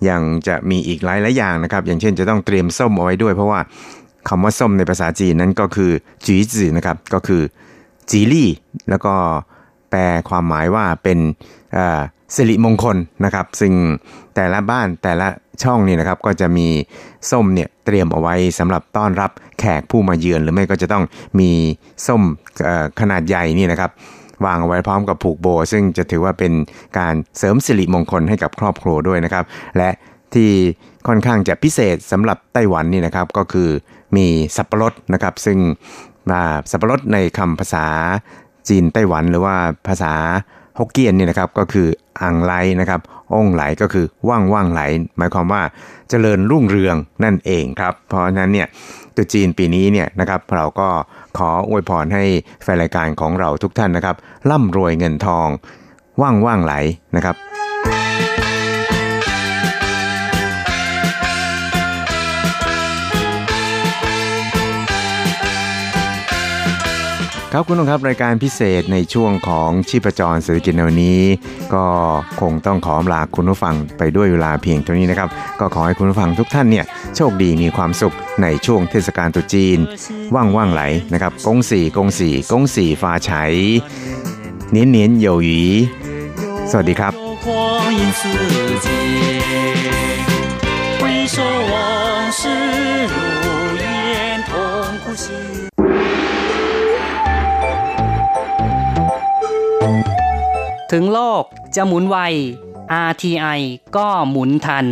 [0.08, 3.60] ยังจะมีอีกหลายหลายอย่างนะครับ อย่างเช่นจะต้องเตรียมส้มเอาไว้ด้วย เพราะว่า
[4.28, 5.90] คำว่าส้มในภาษาจีนนั้นก็คือ
[6.26, 7.42] จีจือนะครับ ก็คือ
[8.10, 8.48] จีลี่
[8.90, 9.14] แล้วก็
[9.90, 11.18] แปลความหมายว่าเป็น
[12.36, 13.72] สิริมงคลนะครับ ซึ่ง
[14.34, 15.28] แต่ละบ้านแต่ละ
[15.62, 16.68] ช่องนี่นะครับก็จะมี
[17.30, 21.04] ส้มเนี่ยเตรียมเอาไว้สำหรับต้อนรับแขกผู้มาเยือน หรือไม่ก็จะต้อง
[21.40, 21.50] มี
[22.06, 22.22] ส้ม
[23.00, 23.90] ขนาดใหญ่นี่นะครับ
[24.46, 26.52] วางเอาไว้พร้อมกับผูกโบ ซึ่งจะถือว่าเป็น
[26.98, 29.44] การเสริมสิริมงคลให้กับครอบครัวด้วยนะครับ
[29.76, 29.90] และ
[30.34, 30.50] ที่
[31.06, 33.68] ค่อนข้างจะพิเศษสำหรับไต้หวันนี่นะครับก็คือ
[34.16, 35.58] มีสับปะรดนะครับ ซึ่ง
[36.70, 37.86] สับปะรดในคำภาษา
[38.68, 39.56] จีนไต้หวันหรือว่า
[39.88, 40.14] ภาษา
[40.80, 41.88] ฮกเกี้ยนนี่นะครับก็คือ
[42.20, 43.00] อ่างไหลนะครับ
[43.34, 44.80] องไหลก็คือว่างว่างไหล
[45.18, 45.62] หมายความว่า
[46.10, 48.66] เจริญรุ่งเรืองนั่นเองครับ เพราะฉะนั้นเนี่ย
[49.16, 50.88] ตุจีนปีนี้เนี่ยนะครับเราก็
[51.38, 52.24] ขออวยพรให้
[52.62, 54.16] แฟนรายการของเราทุกท่านนะครับ
[54.50, 55.48] ร่ำรวยเงินทอง
[56.22, 56.74] ว่างว่างไหล
[57.16, 57.36] นะครับ
[67.51, 71.21] ครับคุณผู้ชมครับรายการพิเศษในช่วงของชีพจรเศรษฐกิจในวันนี้
[71.73, 71.85] ก็
[72.41, 79.77] คงต้องขอลาคุณผู้ฟังไปด้วยเวลาเพียงเท่านี้นะครับ ก็ขอให้คุณผู้ฟังทุกท่านเนี่ยโชคดีมีความสุขในช่วงเทศกาลตรุษจีน
[80.35, 80.81] ว่างว่างไหล
[81.13, 83.31] นะครับกงสี่กงสี่กงสี่ฟ้าไฉ
[84.71, 85.49] เนียนเนียน有余
[86.71, 87.13] สวัสดีครับ
[87.45, 87.47] 光
[87.99, 88.21] 阴似
[88.85, 88.87] 箭，
[90.99, 91.01] 回
[91.35, 91.37] 首
[91.71, 91.73] 往
[92.39, 92.41] 事
[93.13, 93.15] 如
[100.94, 101.44] ถึงโลก
[101.76, 102.16] จะหมุนไว
[103.08, 103.60] RTI
[103.96, 104.86] ก็หมุนทัน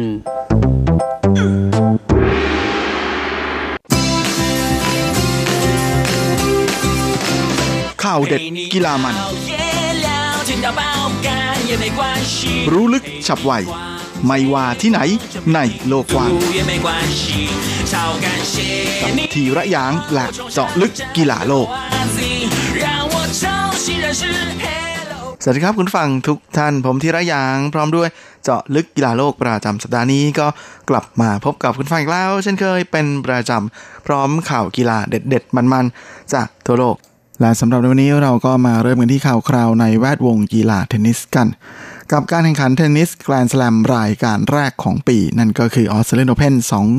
[8.03, 8.41] ข่าวเด็ด
[8.73, 9.17] กีฬามัน
[12.73, 13.53] รู้ลึกฉับไว
[14.27, 15.01] ไม่ว่าที่ไหน
[15.55, 15.59] ใน
[15.89, 16.31] โลกกว้าง
[19.35, 21.69] ทีระยางหลักเจาะลึกกีฬาโลก
[25.49, 28.09] วัสดีครับคุณฟังทุกท่านผมธีระยาง พร้อมด้วย
[28.45, 30.47] เจาะลึกกีฬาโลกประจำสัปดาห์นี้ก็
[30.91, 36.97] กลับมาพบกับคุณฟังอีกแล้ว เช่นเคยเป็นประจำพร้อมข่าวกีฬาเด็ด ๆ มันๆ จากทั่วโลก
[37.41, 41.49] และสำหรับในวันนี้เราก็มาเริ่มกันที่ข่าวคราวในแวดวงกีฬาเทนนิสกัน
[42.13, 46.55] กับการแข่งขันเทนนิสแกรนด์สแลมรายการแรกของปี นั่นก็คือออสเตรเลียนโอเพน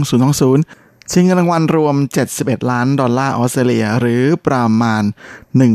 [0.09, 1.95] 2020 ชิงเงินรางวัลรวม
[2.33, 5.03] 71 ล้านดอลลาร์ออสเตรเลีย หรือประมาณ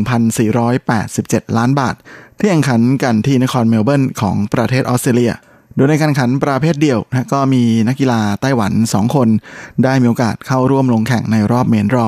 [0.02, 1.94] 1,487 ล้านบาท
[2.38, 5.32] ที่แข่งขันกันที่นครเมลเบิร์นของประเทศออสเตรเลีย
[5.76, 9.28] โดยในการแข่งขันประเภทเดี่ยวนะก็มีนักกีฬาไต้หวัน 2 คน
[9.84, 12.06] ได้มีโอกาสเข้าร่วมลงแข่งในรอบ main draw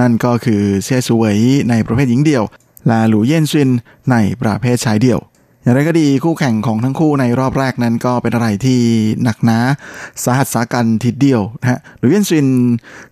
[0.00, 1.38] นั่นก็คือเซียซูเวย
[1.70, 2.44] ในประเภทหญิงเดี่ยว
[2.86, 3.70] และหลูเย่นซิน
[4.10, 5.20] ในประเภทชายเดี่ยว
[5.68, 8.80] อย่างไรก็ดีคู่แข่งของทั้งคู่ในรอบแรกนั้นก็เป็นอะไรที่
[9.22, 9.58] หนักหนา
[10.24, 12.48] สาหัสสากันทีเดียวนะฮะหรือเยนซิน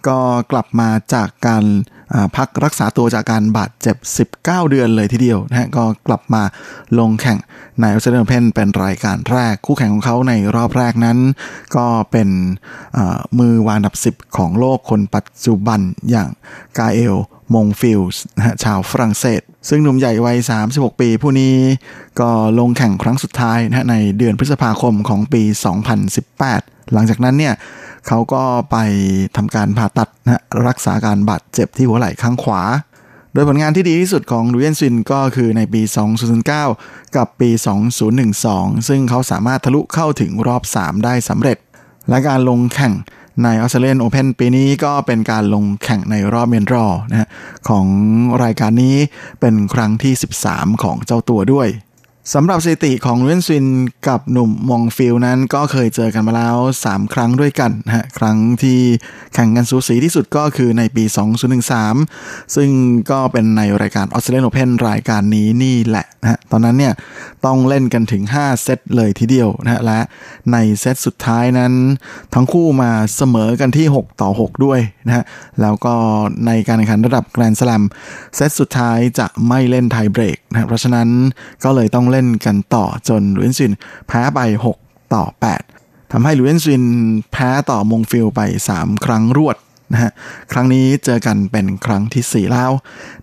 [0.09, 0.19] ก็
[0.53, 1.65] กลับมาจากการ
[2.37, 3.97] พักรักษาตัวจากการบาดเจ็บ
[4.35, 6.43] 19 เดือนเลยทีเดียวนะฮะก็กลับมา
[6.99, 7.39] ลงแข่ง
[7.81, 11.19] ในออสเตรเลียนเพนเป็นรายการแรก คู่แข่งของเขาในรอบแรกนั้น
[11.77, 12.29] ก็เป็น
[13.39, 16.29] มือวานดับ 10 ของโลกคนปัจจุบันอย่าง
[16.79, 17.17] กาเอล
[17.55, 21.55] มงฟิลส์นะฮะชาวฝรั่งเศส ซึ่งหนุ่มใหญ่วัย 36 ปีผู้นี้
[22.21, 25.43] ก็ลงแข่งครั้งสุดท้ายนะฮะในเดือนพฤษภาคมของปี
[26.17, 27.55] 2018 หลังจากนั้นเนี่ย
[28.07, 28.77] เขาก็ไป
[29.37, 32.63] ทำการผ่าตัดนะรักษาการบาดเจ็บที่หัวไหล่ข้างขวา
[33.33, 35.83] โดยผลงานที่ดีที่สุดของลูเยนซินก็คือในปี
[36.49, 37.51] 2009 กับปี
[38.19, 41.59] 2012 ซึ่งเขาสามารถทะลุเข้าถึงรอบ 3 ได้สำเร็จ
[42.09, 42.95] และการลงแข่ง
[43.43, 47.29] ในออสเตรเลียนโอเพนปีนี้ก็เป็นการลงแข่งในรอบ main draw นะฮะ
[47.69, 47.87] ของ
[48.45, 48.97] รายการนี้
[49.41, 50.13] เป็นครั้งที่
[50.49, 51.69] 13 ของเจ้าตัวด้วย
[52.35, 53.67] สำหรับสถิติของลูเอนซิน
[54.09, 58.79] กับหนุ่มมองฟิลนั้นก็เคยเจอกันมาแล้ว 3 ครั้งด้วยกันฮะครั้งที่
[59.35, 61.05] แข่งกันสูสีที่สุดก็คือในปี
[61.81, 62.71] 2013 ซึ่ง
[63.11, 66.93] ก็เป็นในรายการออสเตรเลียนโอเพนรายการนี้นี่แหละนะฮะตอนนั้นเนี่ย
[67.47, 70.01] ต้องเล่นกันถึง 5 เซตเลยทีเดียวนะและ
[70.53, 71.73] ในเซตสุดท้ายนั้น
[72.35, 75.25] ทั้งคู่มาเสมอกันที่ 6 ต่อ 6 ด้วยนะฮะ
[75.63, 75.95] แล้วก็
[76.47, 77.83] ในการแข่งขันระดับแกรนด์สแลม
[78.37, 81.09] เซตสุดท้ายจะไม่เล่น tie break นะฮะเพราะฉะนั้น
[81.65, 83.73] ก็เลยต้องเล่นกันต่อจนลูเอนซิน
[84.09, 84.41] แพ้ไป
[84.79, 85.25] 6 ต่อ
[85.69, 86.85] 8ทำให้ลูเอนซิน
[87.33, 88.41] แพ้ต่อมงฟิลไป
[88.75, 89.57] 3 ครั้งรวด
[89.93, 90.13] นะฮะ
[90.53, 92.71] ครั้งนี้เจอกันเป็นครั้งที่ 4 แล้ว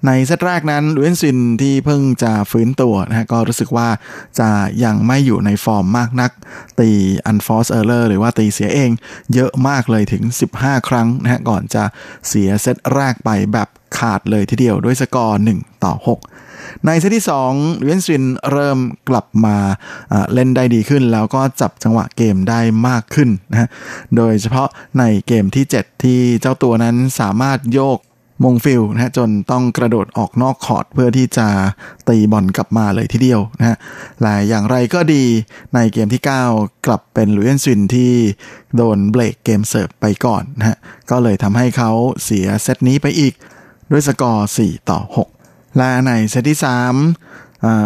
[0.06, 3.90] ในเซตแรกนั้นลูเอนซินที่เพิ่งจะฟื้นตัวนะฮะก็รู้สึกว่า
[4.40, 4.50] จะ
[4.84, 6.32] ยังไม่อยู่ในฟอร์มมากนัก
[6.80, 6.90] ตี
[7.32, 8.92] unforced error หรือว่าตีเสียเอง
[9.34, 10.24] เยอะมากเลยถึง
[10.56, 11.84] 15 ครั้งนะฮะก่อนจะ
[12.28, 16.20] เสียเซตแรกไปแบบขาดเลยทีเดียวด้วยสกอร์ 1 ต่อ 6
[16.86, 18.78] ในเซตที่2เอนซินเริ่ม
[19.10, 19.58] กลับมา
[20.34, 23.70] เล่นได้ดีขึ้น แล้วก็จับจังหวะเกมได้มากขึ้นนะฮะ
[24.16, 24.68] โดยเฉพาะ
[25.00, 28.00] ในเกมที่ 7 ที่เจ้าตัวนั้นสามารถโยก
[28.44, 31.48] มงฟิลนะฮะจนต้องกระโดดออกนอกคอร์ตเพื่อที่จะ
[32.08, 33.78] ตีบอลกลับมาเลยทีเดียวนะฮะ
[34.22, 35.24] และอย่างไรก็ดี
[35.76, 36.22] ในเกมที่
[36.54, 38.14] 9 กลับเป็นลูเอนซินที่
[38.76, 40.78] โดนเบรกเกมเสิร์ฟไปก่อนนะฮะ
[41.10, 41.92] ก็เลยทำให้เขา
[42.24, 43.34] เสียเซตนี้ไปอีก
[43.92, 45.33] ด้วยสกอร์ 4 ต่อ 6
[45.80, 46.78] และในเซตที่3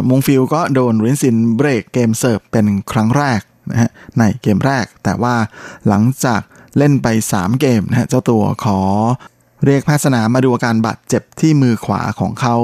[0.09, 5.35] มงฟิลก็โดนเอนซินเบรกเกมเสิร์ฟเป็นครั้งแรกนะฮะในเกมแรก แต่ว่า
[5.87, 6.41] หลังจาก
[6.77, 8.79] เล่นไป 3 เกมนะฮะเจ้าตัวขอ
[9.65, 12.55] เรียกแพทย์สนามมาดูอาการบาดเจ็บที่มือขวาของเขา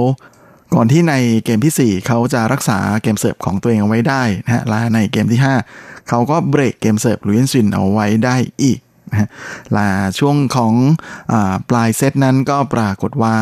[0.74, 1.14] ก่อนที่ใน
[1.46, 5.40] เกมทีสี่4 เขาจะรักษาเกมเสิร์ฟของตัวเองเอาไว้ได้นะฮะและในเกมที่
[5.76, 8.80] 5 เขาก็เบรกเกมเสิร์ฟลูเอนซินเอาไว้ได้อีก
[9.13, 9.30] นะฮะ
[9.73, 11.36] และช่วงของ
[11.69, 13.35] ปลายเซตนั้นก็ปรากฏว่า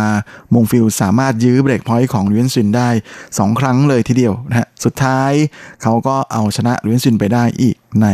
[0.53, 2.89] มงฟิลสามารถยื้อ break point ของลูเอนซินได้
[3.25, 5.31] 2 ครั้งเลยทีเดียวนะฮะสุดท้าย
[5.81, 8.07] เขาก็เอาชนะลูเอนซินไปได้อีกใน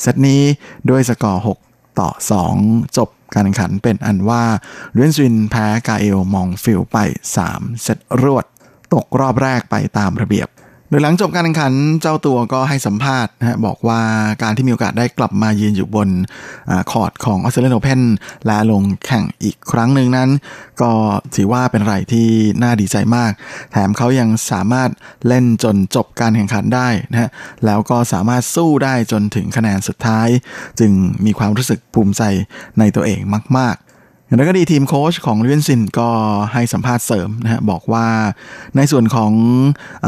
[0.00, 0.42] เซตนี้
[0.90, 2.10] ด้วยสกอร์ 6 ต่อ
[2.54, 4.42] 2 จบการแข่งขันเป็นอันว่า
[4.94, 6.98] เอนซินแพ้กาเอลมองฟิลไป
[7.42, 8.44] 3 เซตรวด
[8.94, 10.48] ตกรอบแรกไปตามระเบียบ
[10.92, 14.00] โดยหลังจบการแข่งขันเจ้าตัวก็ให้สัมภาษณ์นะฮะบอกว่า
[14.42, 18.00] การที่มีโอกาสได้กลับมายืนอยู่บนคอร์ตของออสเตรเลียนโอเพน
[18.46, 20.30] และลงแข่งอีกครั้งหนึ่งนั้น
[20.82, 20.92] ก็
[21.34, 22.28] ถือว่าเป็นอะไรที่
[22.62, 23.32] น่าดีใจมาก
[23.72, 24.90] แถมเขายังสามารถ
[25.28, 27.30] เล่นจนจบการแข่งขันได้นะฮะ
[27.66, 30.28] แล้วก็สามารถสู้ได้จนถึงคะแนนสุดท้าย
[30.80, 30.92] จึง
[31.24, 32.22] มีความรู้สึกภูมิใจ
[32.78, 33.20] ในตัวเอง
[33.58, 33.91] มาก ๆ
[34.32, 36.08] อย่างไรก็ดีทีมโค้ชของลูเอนซินก็
[36.52, 38.06] ให้สัมภาษณ์เสริมนะฮะบอกว่า
[38.76, 39.32] ในส่วนของ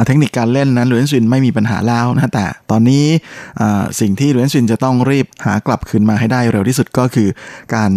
[0.06, 3.04] เทคนิคการเล่นนั้นลูเอนซินไม่มีปัญหาแล้วนะแต่ตอนนี้
[4.00, 7.28] สิ่งที่ลูเอนซินจะต้องรีบหากลับคืนมาให้ได้เร็วที่สุดก็คือ
[7.74, 7.90] การ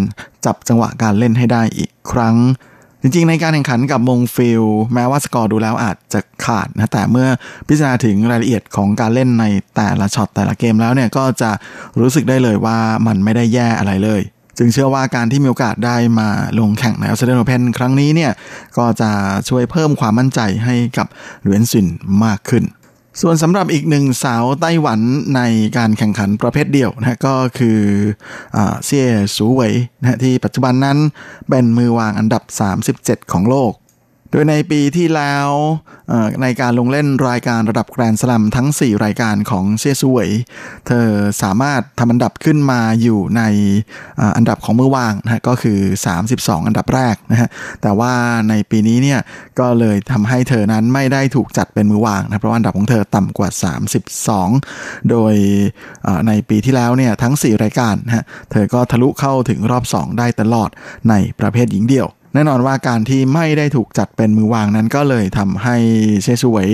[0.45, 2.35] จับจังหวะการเล่นให้ได้อีกครั้ง
[3.01, 4.63] จริงๆ ในการแข่งขันกับมงฟิล
[4.93, 7.27] แม้ว่าสกอร์ดูแล้วอาจจะขาดนะแต่เมื่อ
[7.67, 11.51] พิจารณาถึงรายละเอียดของการเล่นในแต่ละช็อตแต่ละเกมแล้วเนี่ยก็จะ
[11.99, 14.21] รู้สึกได้เลยว่ามันไม่ได้แย่อะไรเลย
[14.57, 16.29] จึงเชื่อว่าการที่มีโอกาสได้มา
[16.59, 18.31] ลงแข่งในออสเตรเลียนโอเพนครั้งนี้เนี่ย
[18.77, 19.11] ก็จะ
[19.49, 21.07] ช่วยเพิ่มความมั่นใจให้กับ
[21.41, 21.87] ลูเอนซิน
[22.25, 22.63] มากขึ้น
[23.21, 24.99] ส่วนสำหรับอีกหนึ่งสาวไต้หวัน
[25.35, 25.41] ใน
[25.77, 27.79] การแข่งขันประเภทเดี่ยวนะก็คือ
[28.85, 30.97] เซี่ยสูเวยนะที่ปัจจุบันนั้น
[31.49, 32.43] เป็นมือวางอันดับ
[32.87, 33.73] 37 ของโลก
[34.31, 35.47] โดยในปีที่แล้ว
[36.41, 40.29] ในการลงเล่นรายการระดับแกรนด์สลัมทั้ง 4 รายการของเซียซูเวย
[40.87, 41.07] เธอ
[41.43, 43.41] สามารถทำอันดับขึ้นมาอยู่ใน
[44.37, 45.79] อันดับของมือวางนะก็คือ
[46.23, 47.49] 32 อันดับแรกนะฮะ
[47.81, 48.13] แต่ว่า
[48.49, 49.19] ในปีนี้เนี่ย
[49.59, 53.49] ก็เลยทำให้เธอนั้นไม่ได้ถูกจัดเป็นมือวางนะเพราะอันดับของเธอต่ำกว่า
[54.29, 55.33] 32 โดย
[56.27, 60.69] ในปีที่แล้วเนี่ยทั้ง 4 รายการนะฮะเธอก็ทะลุเข้าถึงรอบ 2 ได้ตลอด
[61.09, 62.07] ในประเภทหญิงเดี่ยว
[62.37, 65.77] แน่นอนว่าการที่ไม่ได้ถูกจัดเป็นมือวางนั้นก็เลยทำให้
[66.23, 66.69] เชสวย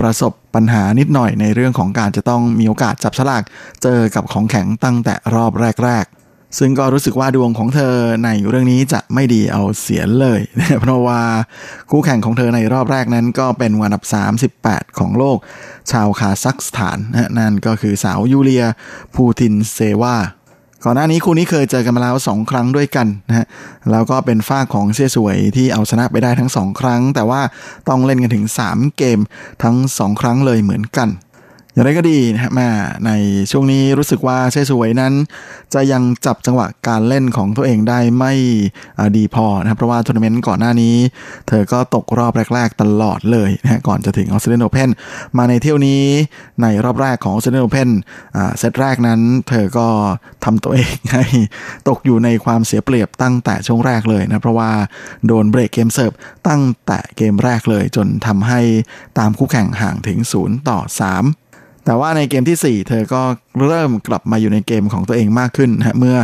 [0.00, 3.42] ประสบปัญหานิดหน่อยในเรื่องของการจะต้องมีโอกาสจับฉลาก
[3.82, 5.52] เจอกับของแข็งตั้งแต่รอบ
[5.84, 10.40] แรก ๆซึ่งก็รู้สึกว่าดวงของเธอในเรื่องนี้จะไม่ดีเอาเสียเลย
[10.80, 11.20] เพราะว่า
[11.90, 14.02] คู่แข่งของเธอในรอบแรกนั้นก็เป็นวันดับ
[14.50, 15.38] 38 ของโลก
[15.90, 16.98] ชาวคาซัคสถาน
[17.38, 18.66] นั่นก็คือสาวยูเลีย
[19.14, 20.16] พูตินเซวา
[20.86, 23.46] ก่อนหน้านี้คู่นี้เคยเจอกันมาแล้ว2ครั้งด้วยกันนะฮะ
[23.90, 27.40] แล้วก็เป็นฝ้าของเซี่ยสวยที่เอาชนะไปได้ทั้ง 2 ครั้ง แต่ว่า
[27.88, 29.18] ต้องเล่นกันถึง 3 เกม
[29.62, 31.08] ทั้ง 2 ครั้งเลยเหมือนกัน
[31.74, 32.68] อย่างไรก็ดีนะฮะมา
[33.06, 33.10] ใน
[33.50, 35.12] ช่วงนี้รู้สึกว่าเชสวยนั้น
[35.74, 38.32] จะยังจับจังหวะการเล่นของตัวเองได้ไม่
[39.16, 40.94] ดีพอนะครับเพราะว่าทัวร์นาเมนต์ก่อนหน้านี้
[41.48, 44.90] เธอก็ตกรอบแรก ๆ ตลอดเลยนะฮะก่อนจะถึงออสเตรเลียนโอเพน
[45.38, 46.02] มาในเที่ยวนี้
[46.62, 47.88] ในรอบแรกของออสเตรเลียนโอเพน
[48.58, 49.88] เซตแรกนั้น เธอก็
[50.44, 51.24] ทำตัวเองให้
[51.88, 54.70] ตกอยู่ในความเสียเปรียบตั้งแต่ช่วงแรกเลยนะเพราะว่า
[55.26, 56.12] โดนเบรกเกมเสิร์ฟ
[56.48, 58.60] ตั้งแต่เกมแรกเลย จนทำให้
[59.18, 61.43] ตามคู่แข่งห่างถึง0ต่อ3
[61.84, 63.22] แต่ว่าในเกมที่ 4 เธอก็
[63.66, 66.16] เริ่มกลับมาอยู่ในเกมของตัวเองมากขึ้นนะเมื่อ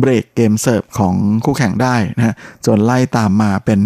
[0.00, 2.34] เบรกเกมเสิร์ฟของคู่แข่งได้นะฮะ
[2.66, 3.80] จนไล่ตามมาเป็น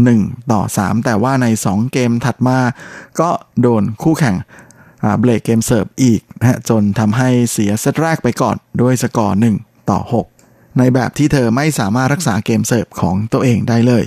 [0.00, 2.58] 1 ต่อ 3 แต่ว่าใน 2 เกมถัดมา
[3.20, 3.30] ก็
[3.62, 4.36] โดนคู่แข่ง
[5.20, 10.00] เบรกเกมเสิร์ฟอีกนะฮะจนทำให้เสียเซตแรกไปก่อนด้วยสกอร์ 1 ต่อ
[10.40, 14.04] 6 ในแบบที่เธอไม่สามารถรักษาเกมเสิร์ฟของตัวเองได้เลย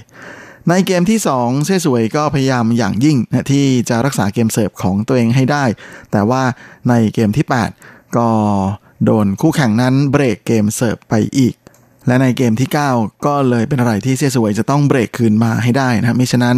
[0.69, 5.65] ในเกมที่ 2 เซ่สวยก็พยายามอย่างยิ่งนะที่จะรักษาเกมเสิร์ฟของตัวเองให้ได้
[6.11, 6.43] แต่ว่า
[6.89, 7.45] ในเกมที่
[7.81, 8.29] 8 ก็
[9.05, 11.55] โดนคู่แข่งนั้นเบรกเกมเสิร์ฟไปอีก
[12.07, 16.57] และในเกมที่ 9 ก็เลยเป็นอะไรที่เซ่สวยจะต้องเบรกคืนมาให้ได้นะมิฉะนั้น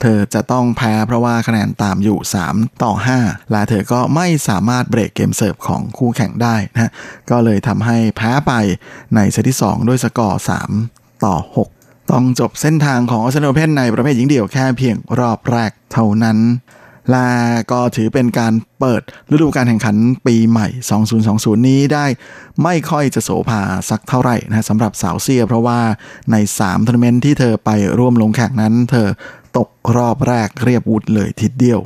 [0.00, 2.18] เธอจะต้องแพ้เพราะว่าคะแนนตามอยู่
[2.50, 2.92] 3 ต่อ
[3.22, 6.92] 5 และเธอก็ไม่สามารถเบรกเกมเสิร์ฟของคู่แข่งได้นะ
[7.30, 8.52] ก็เลยทำให้แพ้ไป
[9.14, 10.42] ในเซตที่ 2 ด้วยสกอร์
[10.80, 11.77] 3 ต่อ 6
[12.10, 16.38] ต้องจบเส้นทางของออสเตรเลียเพนในประเภทหญิงเดี่ยวแค่เพียงรอบแรกเท่านั้น
[17.10, 17.28] และ
[17.72, 19.96] ก็ถือเป็นการเปิดฤดูการแข่งขัน
[20.26, 20.68] ปีใหม่
[21.18, 22.06] 2020 นี้ได้
[22.62, 25.80] ไม่ค่อยจะโสภาสักเท่าไหร่นะสำหรับสาวเซีย เพราะว่า
[26.32, 29.08] ใน3ทัวร์นาเมนต์ที่เธอไปร่วมลงแข่งนั้น เธอ
[29.56, 31.80] ตกรอบแรกเรียบวุดเลยทีเดียว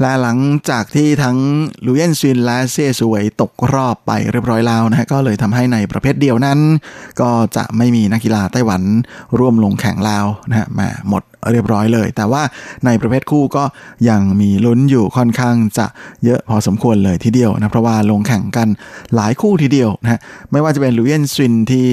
[0.00, 0.38] และหลัง
[0.70, 1.38] จากที่ทั้ง
[1.86, 6.58] ลูเยนซินและเซียสวยตกรอบไปเรียบร้อยแล้วนะฮะก็เลยทำให้ในประเภทเดียวนั้น
[7.20, 8.82] ก็จะไม่มีนักกีฬาไต้หวัน
[9.38, 11.22] ร่วมลงแข่งแล้วนะฮะมาหมด
[11.52, 12.42] เรียบร้อยเลย แต่ว่า
[12.86, 13.64] ในประเภทคู่ก็
[14.08, 15.86] ยังมีลุ้นอยู่ค่อนข้างจะ
[16.24, 18.68] เยอะพอสมควรเลยทีเดียวนะเพราะว่าลงแข่งกัน
[19.16, 20.20] หลายคู่ทีเดียวนะฮะ
[20.52, 21.86] ไม่ว่าจะเป็นลูเยนซินที่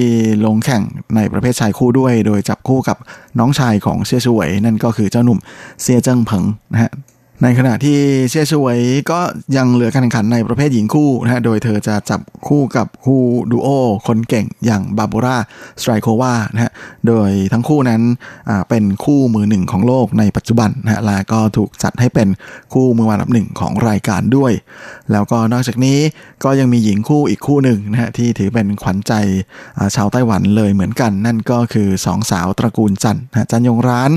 [0.46, 0.82] ลงแข่ง
[1.16, 2.96] ในประเภทชายคู่ด้วย โดยจับคู่กับ
[3.38, 5.38] น้องชายของเซียสวย นั่นก็คือเจ้าหนุ่ม
[5.82, 6.92] เซียเจิ้งเผิงนะฮะ
[7.42, 7.98] ในขณะที่
[8.30, 8.78] เชียชวย
[9.10, 9.20] ก็
[9.56, 13.20] ยังเหลือการแข่งขันในประเภทหญิงคู่นะฮะ โดยเธอจะจับคู่กับคู่
[13.50, 13.68] ดูโอ
[14.06, 15.36] คนเก่งอย่างบาบูรา
[15.80, 16.72] สไตรโควานะฮะ
[17.06, 18.02] โดยทั้งคู่นั้น
[18.68, 22.28] เป็นคู่มือหนึ่งของโลกในปัจจุบันนะฮะและก็ถูกจัดให้เป็น
[22.72, 24.52] คู่มือวันดับหนึ่งของรายการด้วย
[25.12, 25.98] แล้วก็นอกจากนี้
[26.44, 29.12] ก็ยังมีหญิงคู่อีกคู่หนึ่งนะฮะที่ถือเป็นขวัญใจ
[29.96, 34.10] ชาวไต้หวันเลยเหมือนกัน นั่นก็คือสองสาวตระกูลจันนะจันยงร้าน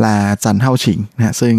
[0.00, 1.56] และจันเท่าชิงนะฮะซึ่ง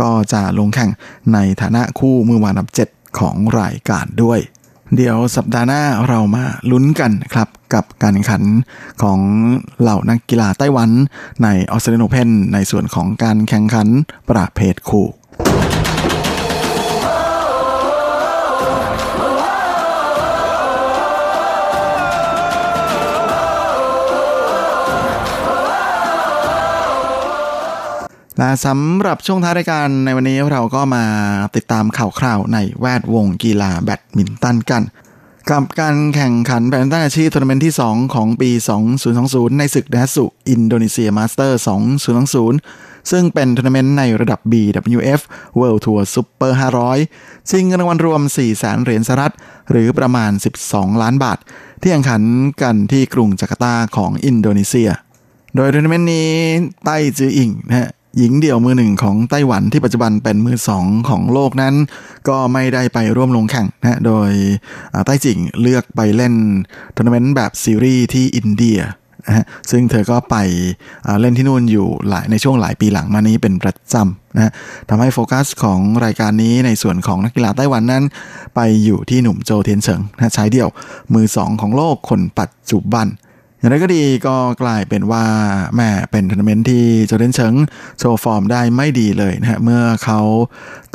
[0.00, 0.90] ก็จะลงแข่ง
[1.32, 4.40] ในฐานะคู่มือวานับเจ็ดของรายการด้วย
[4.96, 8.42] เดี๋ยวสัปดาห์หน้าเรามาลุ้นกันครับกับการแข่งขัน
[9.02, 9.20] ของ
[9.80, 10.90] เหล่านักกีฬาไต้หวัน
[11.42, 13.88] ในออสเตรเลียนโอเพนในส่วนของการแข่งขัน
[14.30, 15.06] ประเภทคู่
[28.42, 31.04] และสำหรับช่วงท้ายรายการในวันนี้เราก็มา
[31.56, 34.82] ติดตามข่าวคราวในแวดวงกีฬาแบดมินตันกัน
[35.50, 38.50] กับการแข่งขันแบดมินตันอาชีพทัวร์นาเมนต์ที่ 2 ของปี
[39.04, 41.60] 2020 ในศึกไดฮัทสุอินโดนีเซียมาสเตอร์
[42.34, 45.20] 2020 ซึ่งเป็นทัวร์นาเมนต์ในระดับ BWF
[45.58, 46.52] World Tour Super
[47.00, 49.34] 500 ชิงเงินรางวัลรวม4 0 0แสนเหรียญสหรัฐ
[49.70, 50.32] หรือประมาณ
[50.66, 51.38] 12 ล้านบาท
[51.80, 52.22] ที่แข่งขัน
[52.62, 54.90] กันที่กรุงจาการ์ตาของอินโดนีเซีย
[55.54, 56.30] โดยทัวร์นาเมนต์นี้
[56.84, 61.74] ไต้จืออิงนะฮะ หญิงเดี่ยวมือหนึ่งของไต้หวันที่ปัจจุบันเป็นมือสองของโลกนั้น
[62.28, 64.30] ก็ไม่ได้ไปร่วมลงแข่งนะโดย
[65.06, 66.34] ไต้จืออิงเลือกไปเล่น
[66.96, 68.78] ทัวร์นาเมนต์แบบซีรีส์ที่อินเดีย
[69.26, 70.36] นะฮะซึ่งเธอก็ไป
[71.20, 74.52] เล่นที่นู่นอยู่หลายในช่วงหลายปีหลังมานี้เป็นประจำนะ
[74.88, 78.04] ทำให้โฟกัสของรายการนี้ในส่วนของนักกีฬาไต้หวันนั้น
[78.54, 80.68] ไปอยู่ที่หนุ่มโจเทียนเฉิงนะชายเดี่ยว
[81.14, 83.06] มือสองของโลกคนปัจจุบัน
[83.60, 85.24] อย่างไรก็ดีก็กลายเป็นว่า
[85.76, 87.54] แม่เป็นทัวร์นาเมนต์ที่โจเทียนเฉิง
[87.98, 90.20] โชว์ฟอร์มได้ไม่ดีเลยนะฮะเมื่อเขา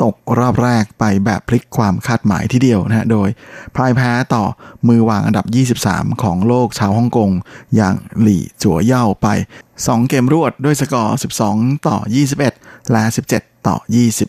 [0.02, 3.28] ตกรอบแรกไปแบบพลิกความคาดหมายทีเดียวนะฮะโดย
[3.74, 4.44] พ่ายแพ้ต่อ
[4.88, 5.46] มือวางอันดับ
[5.84, 7.30] 23 ของโลกชาวฮ่องกง
[7.76, 9.28] อย่างหลี่จัวเย่าไป
[9.68, 11.18] 2 เกมรวดด้วยสกอร์
[11.50, 11.96] 12 ต่อ
[12.44, 13.04] 21 และ
[13.36, 13.76] 17 ต่อ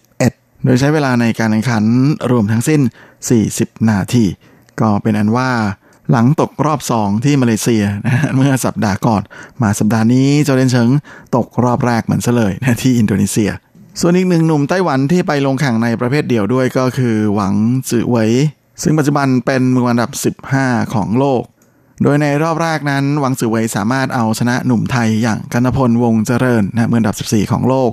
[0.06, 1.84] 21 โดยใช้เวลาในการแข่งขัน
[2.32, 2.82] รวมทั้งสิ้น
[3.36, 4.26] 40 นาที
[4.82, 5.52] ก็เป็นอันว่า
[6.12, 9.22] หลังตกรอบสองที่มาเลเซียนะเมื่อสัปดาห์ก่อน
[9.62, 10.90] มาสัปดาห์นี้เจ้าเลนเฉิง
[11.36, 13.52] ตกรอบแรกเหมือนซะเลยนะที่อินโดนีเซีย
[14.00, 17.54] ส่วนอีกหนึ่งหนุ่มไต้หวันที่ไปลงแข่งในประเภทเดี่ยวด้วยก็คือหวัง
[17.90, 18.32] จือเหวย
[18.84, 20.12] ซึ่งปัจจุบันเป็นมืออันดับ
[20.54, 21.44] 15 ของโลก
[22.04, 27.92] โดยในรอบแรกนั้นหวังสือเวยสามารถเอาชนะหนุ่มไทยอย่างกันพลวงเจริญนะเมื่อดับ 14 ของโลก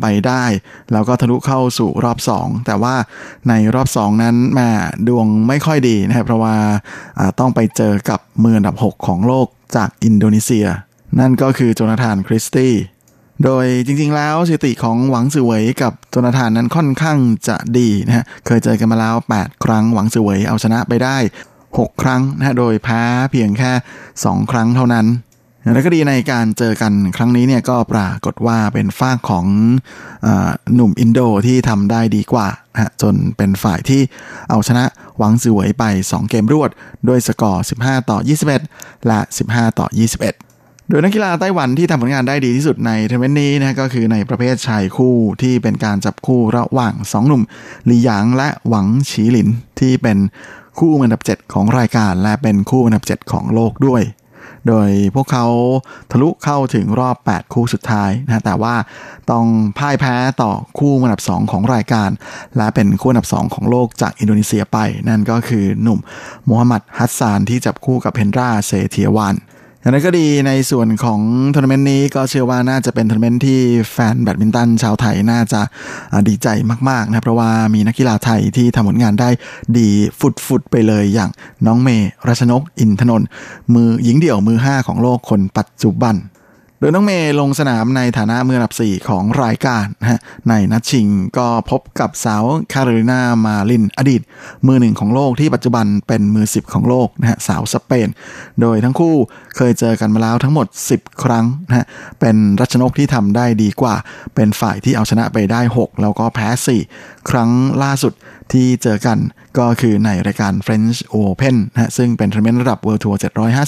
[0.00, 0.44] ไปได้
[0.92, 2.94] แล้วก็ทะลุเข้าสู่รอบ 2 แต่ว่า
[3.48, 4.68] ในรอบ 2 นั้นแม่
[5.08, 6.56] ดวงไม่ค่อยดีนะครับเพราะว่า
[7.40, 10.66] ต้องไปเจอกับมืออันดับ 6 ของโลกจากอินโดนีเซีย
[11.20, 12.74] นั่นก็คือโจนาธานคริสตี้
[13.44, 17.18] โดยจริงๆแล้วสถิติของหวังสือเวยกับโจนาธานนั้นค่อนข้าง
[17.48, 21.18] จะดีนะฮะเคยเจอกันมาแล้ว 8 ครั้งหวังสือเวยเอาชนะไปได้
[21.78, 23.72] 6 ครั้งนะโดยแพ้เพียงแค่
[24.12, 25.06] 2 ครั้งเท่านั้น
[25.74, 30.28] อย่างไรก็ดีในการเจอกันครั้งนี้เนี่ยก็ปรากฏว่าเป็นฝ่ายของ
[30.74, 34.00] หนุ่มอินโดที่ทำได้ดีกว่านะจนเป็นฝ่ายที่
[34.50, 34.84] เอาชนะ
[35.18, 36.70] หวังสือหวยไป 2 เกมรวด
[37.08, 38.18] ด้วยสกอร์ 15 ต่อ
[38.62, 39.86] 21 และ 15 ต่อ
[40.34, 47.42] 21โดยนักกีฬาไต้หวันที่ทำผลงานได้ดีที่สุดในทัวร์นาเมนต์นี้นะก็คือในประเภทชายคู่ที่เป็นการจับคู่ระหว่าง 2 หนุ่ม
[47.86, 49.48] หลีหยางและหวังฉีหลิน
[49.80, 50.18] ที่เป็น
[50.78, 54.02] คู่อันดับ 7 ของรายการและเป็นคู่อันดับ 7 ของโลกด้วย
[54.68, 55.46] โดยพวกเขา
[56.10, 58.74] ทะลุเข้าถึงรอบ 8 คู่สุดท้ายนะแต่ว่า
[59.30, 59.46] ต้อง
[59.78, 62.10] พ่ายแพ้ต่อคู่อันดับ 2 ของรายการ
[62.56, 65.98] และเป็นคู่อันดับ 2 ของโลกจากอินโดนีเซียไป นั่นก็คือหนุ่ม
[66.48, 69.34] มูฮัมหมัดอาห์ซานที่จับคู่กับเฮนดราเซเทียวัน
[69.86, 71.20] อย่างไรก็ดีในส่วนของ
[71.54, 73.60] ทัวร์นาเมนต์นี้ก็เชื่อว่าน่าจะเป็นทัวร์นาเมนต์ที่
[73.92, 75.60] แฟนแบดมินตันชาวไทยน่าจะ
[76.28, 76.48] ดีใจ
[76.88, 79.28] มากๆนะเพราะว่ามีนักกีฬาไทยที่ทำผลงานได้
[79.78, 79.88] ดี
[80.46, 81.30] ฟุดๆไปเลยอย่าง
[81.66, 83.28] น้องเมย์รัชนกอินทนนท์
[83.74, 86.14] มือหญิงเดี่ยวมือ 5 ของโลกคนปัจจุบัน
[86.80, 91.06] โดยน้องเมย์ลงสนามในฐานะมืออันดับ 4 ของรายการนะฮะในนัดชิง
[91.38, 94.22] ก็พบกับสาวคาร์รินามาลินอดีต
[94.66, 98.08] มือหนึ่งของโลกที่ปัจจุบันเป็นมือ 10 ของโลกนะฮะสาวสเปน
[98.60, 99.14] โดยทั้งคู่
[99.56, 101.86] เคยเจอกันมาแล้วทั้งหมด 10 ครั้งนะฮะ
[102.20, 103.94] เป็นรัชนกที่ทำได้ดีกว่า
[104.34, 106.48] เป็นฝ่ายที่เอาชนะไปได้ 6 แล้วก็แพ้
[106.88, 107.50] 4 ครั้ง
[107.82, 108.12] ล่าสุด
[108.52, 109.18] ที่เจอกัน
[109.58, 113.16] ก็คือในรายการ French Open นะซึ่งเป็นทัวร์นาเมนต์ระดับ World Tour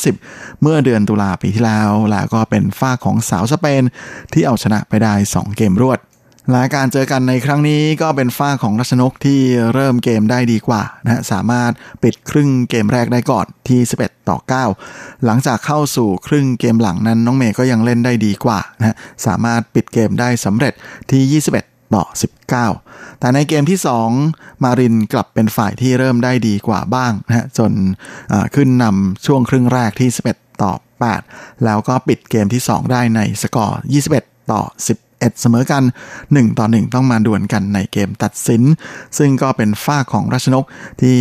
[0.05, 3.83] 750 เมื่อเดือนตุลาปีที่แล้ว แล้วก็เป็นฝ้าของสาวสเปน
[4.33, 6.01] ที่เอาชนะไปได้ 2 เกมรวด
[6.53, 9.41] และการเจอกันในครั้งนี้ก็เป็นฝ้าของรัชนกที่
[9.75, 11.73] เริ่มเกมได้ดีกว่านะสามารถ
[12.03, 14.39] ปิดครึ่งเกมแรกได้ก่อนที่ 11 ต่อ
[14.81, 20.75] 9 หลังจากเข้าสู่ครึ่งเกมหลังนั้นน้องเมย์ก็ยังเล่นได้ดีกว่านะสามารถปิดเกมได้สำเร็จ
[21.11, 22.88] ที่ 21 ต่อ 19 19
[23.21, 23.79] แต่ในเกมที่
[24.21, 27.73] 2 มารินกลับเป็นฝ่ายที่เริ่มได้ดีกว่าบ้างนะฮะจน
[28.55, 30.73] ขึ้นนำช่วงครึ่งแรกที่ 11 ต่อ
[31.19, 33.81] 8 แล้วก็ปิดเกมที่ 2 ได้ในสกอร์
[34.15, 35.83] 21 ต่อ 10 11เสมอกัน
[36.23, 38.63] 1 ต่อ 1 ต้องมาดวลกันในเกมตัดสิน
[39.19, 40.65] ซึ่งก็เป็นฝ้าของราชนก
[41.03, 41.19] ที่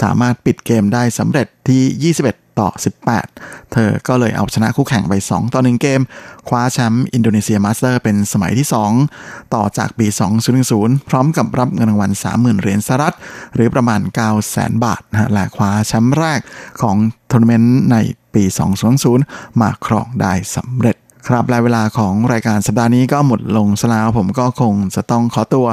[0.00, 2.68] สามารถปิดเกมได้สำเร็จที่ 21 ต่อ
[3.20, 6.00] 18 เธอก็เลยเอาชนะคู่แข่งไป 2 ต่อ 1 เกม
[6.48, 8.68] คว้าแชมป์อินโดนีเซียมาสเตอร์เป็นสมัยที่
[9.10, 10.06] 2 ต่อจากปี
[10.58, 13.14] 2010 พร้อมกับรับเงินรางวัล 30,000 เหรียญสหรัฐ
[13.54, 14.00] หรือประมาณ
[14.42, 16.40] 900,000 บาทนะและคว้าแชมป์แรก
[16.82, 16.96] ของ
[17.30, 17.96] ทัวร์นาเมนต์ใน
[18.34, 18.44] ปี
[19.02, 20.96] 2020มาครองได้สำเร็จ
[21.28, 25.66] ครับและเวลาของรายการสัปดาห์นี้ก็หมดลงแล้วผมก็คงจะต้องขอตัว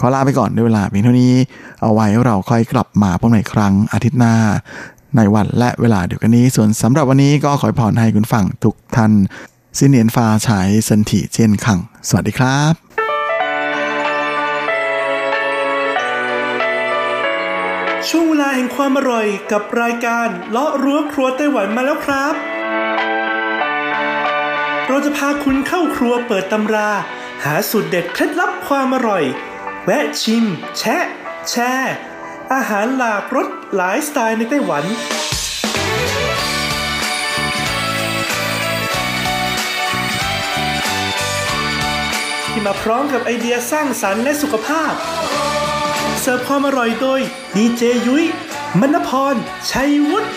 [0.00, 1.34] ขอลาไปก่อนด้วยเวลาเพียงเท่านี้
[1.82, 4.34] เอาไว้เราค่อยกลับมาพบใหม่ครั้งอาทิตย์หน้า
[5.16, 9.12] ในวันและเวลาเดียวกันนี้ ส่วนสำหรับวันนี้ก็ขอพรให้คุณฟังทุกท่าน
[9.78, 12.74] สินเนียนฟ้าฉายสันติเจนขัง สวัสดีครับ
[18.08, 22.34] ช่วงเวลาแห่งความอร่อยกับรายการเลาะรั้วครัวไต้หวันมาแล้วครับ
[24.88, 26.90] เราจะพาคุณเข้าครัวเปิดตำรา
[27.44, 29.24] หาสูตรเด็ดเคล็ดลับความอร่อย
[29.84, 30.44] แวะชิม
[30.78, 31.04] แชะ
[31.50, 31.94] แชร์
[32.52, 34.84] อาหารหลากรส หลายสไตล์ในไต้หวัน
[42.50, 44.92] ที่มาพร้อมกับไอเดียสร้างสรรค์และสุขภาพ
[46.20, 47.20] เสิร์ฟความอร่อยโดย
[47.56, 48.24] ดีเจยุ้ย
[48.80, 49.34] มณพร
[49.70, 50.28] ชัยวุฒิ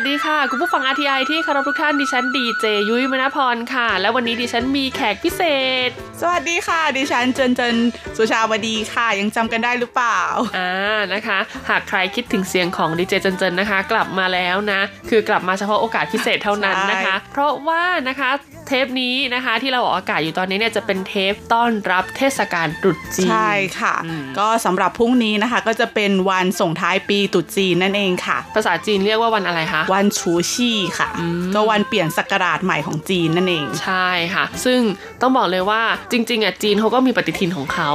[0.00, 5.42] สวัสดีค่ะ คุณผู้ฟัง RTI ที่เคารพทุกท่านดิฉันดีเจยุ้ยมณพรค่ะ และวันนี้ดิฉันมีแขกพิเศ
[5.88, 5.90] ษ
[6.20, 7.74] สวัสดีค่ะ ดิฉันเจนเจน
[8.16, 10.20] สุชาวดีค่ะ ยังจำกันได้หรือเปล่า
[10.58, 10.72] อ่า
[11.12, 11.38] นะคะ
[11.68, 14.80] หากใครคิดถึงเสียงของดีเจเจนเจนนะคะ กลับมาแล้วนะ
[15.10, 18.30] คือกลับมาเฉพาะโอกาสพิเศษเท่านั้นนะคะ เพราะว่านะคะ
[18.70, 23.50] เทปนี้นะคะ ที่เราออกอากาศอยู่ตอนนี้เนี่ยจะเป็นเทปต้อนรับเทศกาลตรุษจีนใช่
[23.80, 23.94] ค่ะ
[24.38, 31.08] ก็สำหรับพรุ่งนี้นะคะ ก็จะเป็นวันส่งท้ายปีตรุษจีนนั่นเองค่ะ ภาษาจีนเรียกว่าวันอะไรคะวันชูชี่ค่ะ
[31.54, 34.80] ก็วันเปลี่ยนศักราชใหม่ของจีนนั่นเอง ใช่ค่ะ ซึ่ง
[35.20, 37.90] ต้องบอกเลยว่าจริง ๆอะจีนเขาก็มีปฏิทินของเขา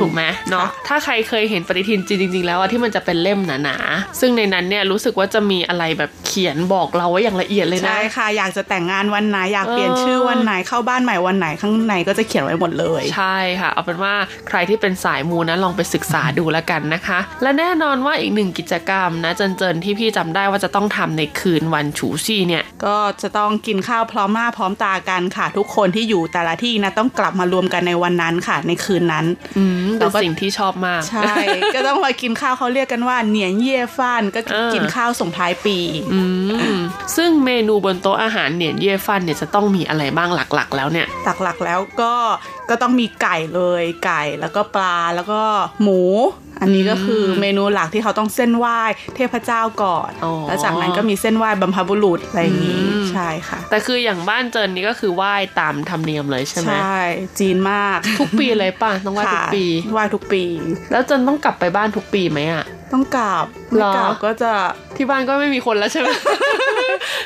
[0.00, 14.14] ถูกไหมเนาะถ้าใครเคยเห็นปฏิทินจีนจริง ๆ แล้วที่มันจะเป็นเล่มหนาๆซึ่งในนั้นเนี่ยรู้สึกว่าจะมีอะไรแบบเขียนบอกเราไว้อย่างละเอียดเลยนะใช่ค่ะ อยากจะแต่งงานวันไหนอยากเปลี่ยนชื่อวันไหนเข้าบ้านานใหม่วันไหนข้างในก็จะเขียนไว้หมดเลย ใช่ค่ะ เอาเป็นว่า
[14.48, 29.26] ใครที่เป็นสายมูนะลองไปศึกษาดูแล้วกันนะคะ และแน่นอนว่าอีกหนึ่งกิจกรรมนะเจินๆที่พี่จำได้ว่าจะต้องทำในคืนวันฉูชี่เนี่ย ก็จะต้องกินข้าวพร้อมหน้าพร้อมตากันค่ะ ทุกคนที่อยู่แต่ละที่นะต้องกลับมารวมกันในวันนั้นค่ะในคืนนั้น
[29.98, 31.34] เป็นสิ่งที่ชอบมากใช่
[31.74, 34.40] ก็ต้องมากินข้าวเขาเรียกกันว่าเหนียนเย่ฟ้านก็
[34.74, 35.78] กินข้าวส่งท้ายปี
[37.16, 42.14] ซึ่งเมนูบนโต๊ะอาหารเหนียนเย่ฟ้านเนี่ยจะต้องมีอะไรบ้างหลักๆ แล้วเนี่ย หลักๆแล้วก็
[42.70, 45.42] ก็ต้องมีไก่เลยไก่แล้วก็ปลาแล้วก็
[45.82, 46.02] หมู
[46.60, 48.80] อันนี้ก็คือเมนูหลักที่เขาต้องเส้นไหว้
[49.16, 50.10] เทพเจ้าก่อน
[50.48, 52.82] แล้วจากนั้นก็มีเส้นไหว้บรรพบุรุษอะไรอย่างนี้
[53.12, 57.00] ใช่ค่ะ แต่คืออย่างบ้านเจินนี่ก็คือไหว้ตามธรรมเนียมเลยใช่ไหมใช่
[57.38, 60.42] จีนมากทุกปีเลยป่ะต้องไหว้ทุกปีไหว้ทุกปี
[60.90, 64.52] แล้วเจินต้องกลับไปบ้านทุกปีไหมอะต้องกลับไม่กลับก็จะ
[64.96, 66.08] ที่บ้านก็ไม่มีคนแล้วใช่ไหม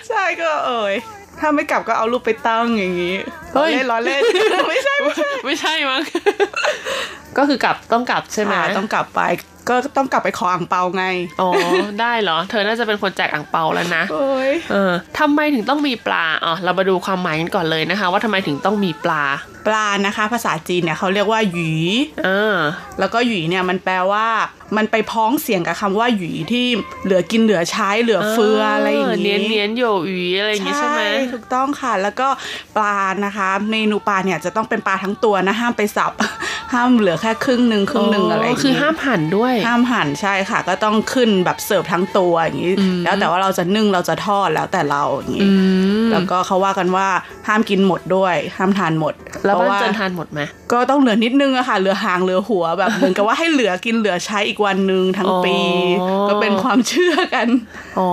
[0.09, 0.95] ใช่ก็เอ่ย
[1.41, 3.17] ถ้าไม่กลับก็เอารูปไปตั้งอย่างนี้
[3.57, 4.21] ล้อเล่นล้อเล่น
[4.69, 6.03] ไม่ใช่ไม่ใช่ ไม่ใช่มั้ง
[7.39, 9.21] ก็คือกลับต้องกลับใช่ไหมต้องกลับไป
[9.69, 11.05] ก็ต้องกลับไปขออ่างเปาไง
[11.41, 11.51] อ๋อ
[12.01, 19.25] ได้เหรอ เธอน่าจะเป็นคนแจกอ่างเปาแล้วนะเอ้ยเออทำไมถึงต้องมีปลา อ๋อ เรามาดูความหมายกันก่อนเลยนะคะ ว่าทำไมถึงต้องมีปลา
[19.67, 21.73] ปลานะคะ ภาษาจีนเนี่ยเขาเรียกว่าหยี
[22.25, 22.57] เออ
[22.99, 24.27] แล้วก็หยีเนี่ยมันแปลว่า
[24.77, 26.67] มันไปพ้องเสียงกับคำว่าหยีที่
[27.05, 31.01] เหลือกินเหลือใช้เหลือเฟืออะไรอย่างนี้เนียนเนียนโยหยีอะไรอย่างนี้ใช่ไหม
[31.33, 32.29] ถูกต้องค่ะ แล้วก็
[32.77, 36.13] ปลานะคะ เมนูปลาเนี่ยจะต้องเป็นปลาทั้งตัวนะห้ามไปสับ
[36.75, 45.49] ห้ามเหลือแค่ครึ่งหนึ่งครึ่งหนึ่งอะไรอย่างนี้คือห้ามหั่นด้วย ห้ามหั่นใช่ค่ะ ก็ต้องขึ้นแบบเสิร์ฟทั้งตัวอย่างนี้ แล้วแต่ว่าเราจะนึ่งเราจะทอดแล้วแต่เราอย่างนี้
[46.13, 47.07] แล้วก็เขาว่ากันว่า
[47.49, 49.15] ห้ามกินหมดด้วย ห้ามทานหมด
[49.45, 50.41] แล้วบ้านจะทานหมดไหม
[50.73, 55.57] ก็ต้องเหลือนิดนึงอะค่ะเหลือหางเหลือหัวแบบเหมือนกับว่าให้เหลือกินเหลือใช้อีกวันหนึ่งทั้งปี
[56.29, 57.49] ก็เป็นความเชื่อกัน
[57.99, 58.11] อ๋อ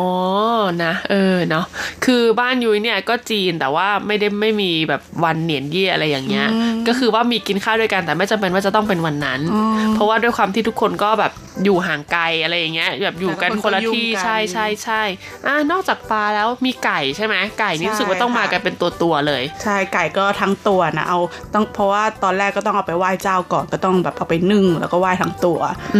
[0.83, 1.65] นะเออเนาะ
[2.05, 6.47] คือบ้านยุ้ยเนี่ยก็จีนแต่ว่าไม่ได้ไม่มีแบบวันเหนียนเยี่ยอะไรอย่างเงี้ย
[6.87, 9.39] ก็คือว่ามีกินข้าวด้วยกันแต่ไม่จำเป็นกันว่าจะต้องเป็นวันนั้น
[9.95, 11.31] เพราะว่าด้วยความที่ทุกคนก็แบบ
[11.63, 15.01] อยู่ห่างไกลอะไรอย่างเงี้ยแบบอยู่กันคนละที่ใช่ใช่ใช่
[15.47, 21.19] อ่านอกจากปลาแล้วมีไก่ใช่ไหมไก่นี่รู้สึกว่าต้องมากันเป็นตัวตัวเลย ใช่ไก่ก็ทั้งตัวนะเอา
[21.53, 25.59] ต้องเพราะว่าตอนแรกก็ต้องเอาไปไหว้เจ้าก่อนก็ต้องแบบเอาไปนึ่งแล้วก็ไหว้ทั้งตัว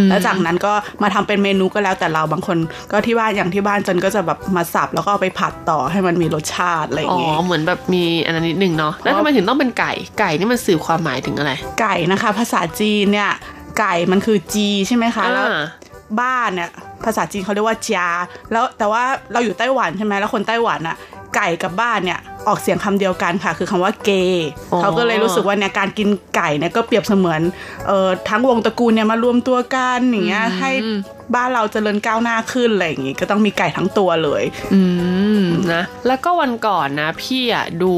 [0.10, 2.58] แล้วจากนั้นก็มาทำเป็นเมนูก็แล้วแต่เราบางคน
[2.92, 11.52] ก็ที่บ้านอย่างที่บ้านจนก็จะแบบมาสับแล้วก็เอาไปผัดต่อให้มันมีรสชาติอะไรอย่างอ๋อเงี้ยเหมือนแบบมีอันนั้นนิดนึงเนาะแล้วทำไมถึงต้องเป็นไก่ไก่นี่มันสื่อความหมายถึงอะไร
[11.82, 13.32] ไก่นะคะ ภาษาจีนเนี่ย
[13.80, 15.66] ไก่มันคือจีใช่ไหมคะแล้วอ่า
[16.22, 16.70] บ้านเนี่ย
[17.06, 18.10] ภาษาจีนเขาเรียกว่าจา
[18.52, 20.98] แล้วแต่ว่าเราอยู่ไต้หวันใช่ไหมแล้วคนไต้หวันอะ
[21.36, 24.48] ไก่กับบ้านเนี่ยออกเสียงคำเดียวกันค่ะ คือคำว่าเกย์
[24.82, 27.42] เขาก็เลยรู้สึกว่าเนี่ยการกินไก่เนี่ยก็เปรียบเสมือน
[27.88, 30.72] เอ่อทั้งวงตระกูลเนี่ยมารวมตัวกันอย่างเงี้ยให้
[31.36, 34.44] บ้านเราเจริญก้าวหน้าขึ้นอะไรอย่างงี้ก็ต้องมีไก่ทั้งตัวเลย
[34.74, 34.82] อื
[35.42, 35.44] ม
[35.74, 37.94] นะแล้วก็วันก่อนนะพี่อะดู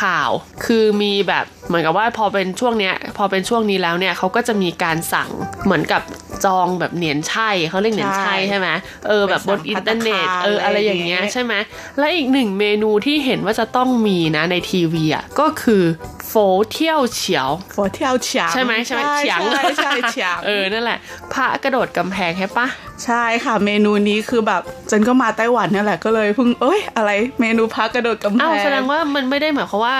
[0.00, 0.30] ข่าว
[0.64, 5.30] คือมีแบบเหมือนกับว่าพอเป็นช่วงเนี้ยพอเป็นช่วงนี้แล้วเนี่ยเขาก็จะมีการสั่ง
[5.64, 6.02] เหมือนกับ
[6.44, 8.68] จองแบบเหนียนไช่เขาเรียกเหนียนไช่ใช่ไหม
[9.08, 11.54] เออแบบบนอินเทอร์เน็ตเอออะไรอย่างเงี้ยใช่ไหม
[11.98, 15.82] และอีกหนึ่งเมนูที่เห็นว่าจะต้องมีนะในทีวีอะก็คือ
[16.28, 16.34] โฟ
[16.72, 20.98] เที่ยวเฉียวโฟเที่ยวเฉียงใช่ไหมใช่ไหมเฉียงใช่ใช่เฉียงเออนั่นแหละ
[21.34, 22.66] พระกระโดดกำแพงใช่ปะ
[23.04, 27.10] ใช่ค่ะ เมนูนี้คือแบบเจนก็มาไต้หวันเนี่ยแหละก็เลยเพิ่งเอ้ยอะไร
[27.40, 29.96] เมนูพักกระโดดกำแพอ้าวงแสดงว่ามันไม่ได้หมายความว่า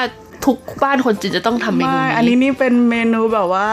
[0.49, 3.71] ทุกบ้านคนจีนจะต้องทำเมนูไม่นี้อันนี้นี่เป็นเมนูแบบว่า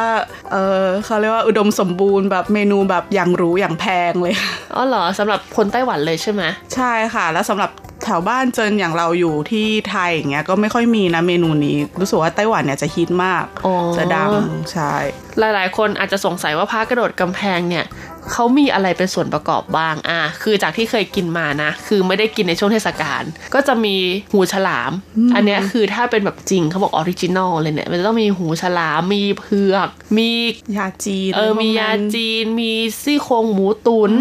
[0.51, 4.33] เออเขาเรียกว่าอุดมสมบูรณ์แบบเมนูแบบอย่างหรูอย่างแพงเลย
[4.75, 6.43] อ๋อเหรอสำหรับคนไต้หวันเลยใช่ไหม
[6.75, 7.71] ใช่ค่ะ แล้วสำหรับ
[8.03, 14.31] แถวบ้านเจนอย่างเราอยู่ที่ไทยอย่างเงี้ยก็ไม่ค่อยมีนะเมนูนี้รู้สึกว่าไต้หวันเนี่ยจะฮิตมากอ๋อจะดัง
[14.71, 14.93] ใช่
[15.39, 17.85] หลายๆ คนอาจจะสงสัยว่าพระกระโดดกำแพงเนี่ย
[18.31, 23.23] เขามีอะไรเป็นส่วนประกอบบ้างอะคือจากที่เคยกินมานะ คือไม่ได้กินในช่วงเทศกาล
[23.53, 23.95] ก็จะมี
[24.31, 24.91] หูฉลาม
[25.35, 30.29] อันเนี้ยคือถ้าเป็นแบบจริงเขาบอก original เลยเนี่ย มันจะต้องมีหูฉลาม มีเผือก มี
[30.77, 32.71] ยาจีน เออ มียาจีน มี
[33.01, 34.11] ซี่โครงหมูตุ๋น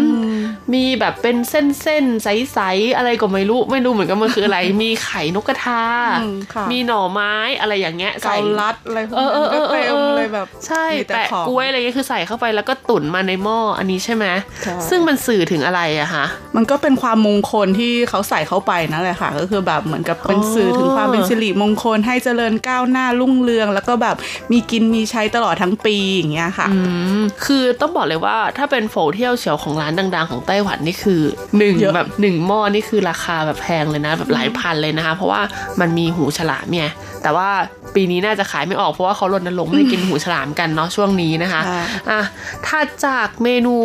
[0.73, 5.83] มีแบบเป็นเส้นๆ ใสๆ อะไรก็ไม่รู้ ไม่รู้เหมือนกันมันคืออะไร มีไข่นกกระทา
[6.21, 14.25] อืมค่ะมีหน่อไม้อะไรอย่างเงี้ยเกาลัดอะไรพวกเออเอนั้อนเอก็อเอเต็อมเลยแบบ ใช่มีแต่แปะของกล้วยอะไรเงี้ยคือใส่เข้าไปแล้วก็ตุ๋นมาในหม้อ อันนี้ใช่ไหม
[14.63, 16.25] ใช่ซึ่งมันสื่อถึงอะไรอะคะ
[16.55, 24.15] มันก็เป็นความมงคลที่เขาใส่เข้าไปนั่นแหละค่ะ ก็คือแบบเหมือนกับเป็นสื่อถึงความเป็นสิริมงคลให้เจริญก้าวหน้ารุ่งเรือง แล้วก็แบบ
[24.51, 26.79] มีกินมีใช้ตลอดทั้งปีอย่างเงี้ยค่ะอื
[27.19, 31.21] มคือต้องบอกเลยว่าถ้าเป็นโฟเที่ยวเฉียวของร้านดัง ๆ ของไต้หวันนี่คือ
[31.57, 35.41] หนึ่งเยอะแบบหนึ่งหม้อนี่คือราคาแบบแพงเลยนะ แบบหลายพันเลยนะคะเพราะว่า
[35.79, 36.89] มันมีหูฉลามเนี่ย
[37.25, 37.49] แต่ว่า
[37.95, 42.21] ปีนี้น่าจะขายไม่ออกเพราะว่าเขารณรงค์ไม่ให้กินหูฉลามกันเนาะช่วงนี้นะคะใช่อะ
[42.65, 43.75] ถ้าจากเมนู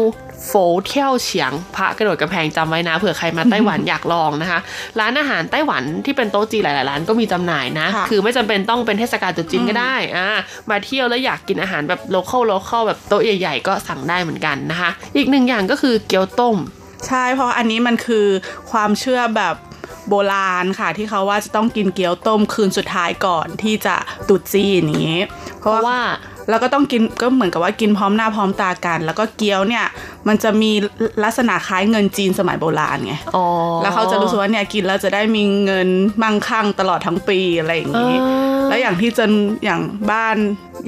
[0.47, 0.53] โฟ
[0.86, 4.59] เที่ยวเฉียงพระกระโดดกระแพงจำไว้นะเผื่อใครมาไต้หวันอยากลองนะคะ
[5.01, 10.28] ร้านอาหารไต้หวันที่เป็นโต๊ะจีนหลายๆร้านก็มีจำหน่ายนะค่ะคือไม่จำเป็นต้องเป็นเทศกาลตรุษจีนก็ได้อ่า
[10.70, 16.57] มาเที่ยวแล้วอยากกินอาหารแบบ local local แบบโต๊ะใหญ่ ๆ ก็สั่งได้เหมือนกันนะคะ อีกหนึ่งอย่างก็คือเกี๊ยวต้ม
[17.07, 18.26] ใช่เพราะอันนี้มันคือ
[18.70, 19.55] ความเชื่อแบบ
[20.09, 23.96] โบราณค่ะ ที่เขาว่าจะต้องกินเกี๊ยวต้มคืนสุดท้ายก่อนที่จะ
[24.28, 25.22] ตรุษจีนอย่างนี้
[25.61, 25.98] เพราะว่า
[26.49, 29.84] แล้วก็ต้องกินก็เหมือนกับว่ากินพร้อมหน้าพร้อมตากัน แล้วก็เกี๊ยวเนี่ย
[30.28, 30.70] มันจะมี
[31.24, 33.47] ลักษณะคล้ายเงินจีนสมัยโบราณไงอ๋อ
[33.82, 35.88] แล้วเขาจะรู้สึกว่าเนี่ยกินแล้วจะได้มีเงิน
[36.22, 39.32] มั่งคั่งตลอดทั้งปีอะไรอย่างนี้อ่าแล้วอย่างที่เจน
[39.64, 39.80] อย่าง
[40.11, 40.36] บ้าน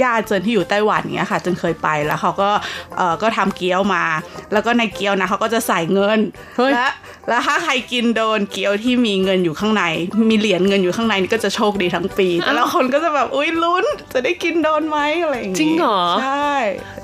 [0.03, 2.50] ญาติเจนที่อยู่ไต้หวันเนี้ยค่ะเจนเคยไปแล้วเขาก็
[2.96, 4.05] เออก็ทำเกี๊ยวมา
[4.53, 6.18] แล้วก็ในเกี๊ยวนะเขาก็จะใส่เงิน
[6.57, 6.88] เฮ้ยและ
[7.28, 9.84] แล้วถ้าใครกินโดนเกี๊ยวที่มีเงินอยู่ข้างใน
[10.30, 16.55] มีเหรียญเงินอยู่ข้างในนี่ก็จะโชคดีทั้งปี แต่ละคนก็จะแบบอุ้ยลุ้นจะได้กินโดนไหมอะไรอย่างงี้จริงเหรอใช่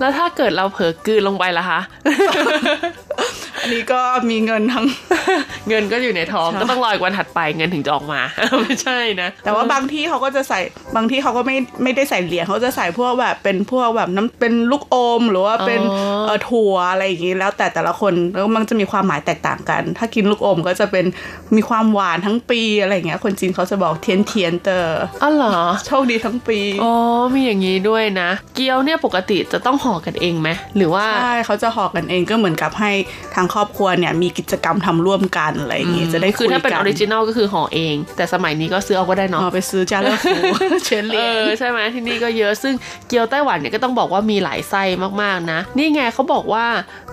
[0.00, 1.80] แล้วถ้าเกิดเราเผลอกลืนลงไปล่ะคะ
[3.60, 4.86] อันนี้ก็มีเงินทั้ง
[5.68, 8.20] เงินก็อยู่ในท้องใช่ก็ต้องรออีกวันถัดไปเงินถึงจะออกมา
[8.62, 10.60] ไม่ใช่นะ แต่ว่าบางที่เขาก็จะใส่
[10.96, 21.04] บางที่เขาก็ไม่ไม่ได้ใส่เหรียญเขาจะใส่พวกแบบเป็นพวกแบบน้ำเป็นลูกอม หรือว่าเป็นอ๋อเอ่อถั่วอะไรอย่างงี้แล้วแต่แต่ละคนแล้วมันจะมีความหมายแตกต่างกัน ถ้ากินลูกอมก็จะเป็น
[21.56, 25.56] มีความหวานทั้งปีอะไรอย่างเงี้ยคนจีนเขาจะบอก甜甜的อ๋อเหรอ
[25.86, 26.92] โชคดีทั้งปีอ๋อ
[27.34, 32.90] มีอย่างนี้ด้วยนะ เกี๊ยวเนี่ยปกติจะต้องห่อกันเองไหมหรือว่าใช่เขาจะห่อกันเองก็เหมือนกับให้
[33.34, 40.36] ทางครอบครัวเนี่ยมีกิจกรรมทำร่วมกันอะไรอย่างงี้จะได้คือถ้าเป็นยอกัอริจินัลก็คือห่อเอง แต่สมัยนี้ก็ซื้อเอาก็ได้เนาะเอาไปซื้อจานละฟู
[40.84, 42.74] เชนเหเอรียญอใช่ไหมที่นี่ก็เยอะซึ่ง
[43.08, 44.82] เกี๊ยวไต้หวันเนี่ยก็ต้องบอกว่ามีหลายไส้
[45.22, 46.66] มากๆนะ นี่ไงเขาบอกว่า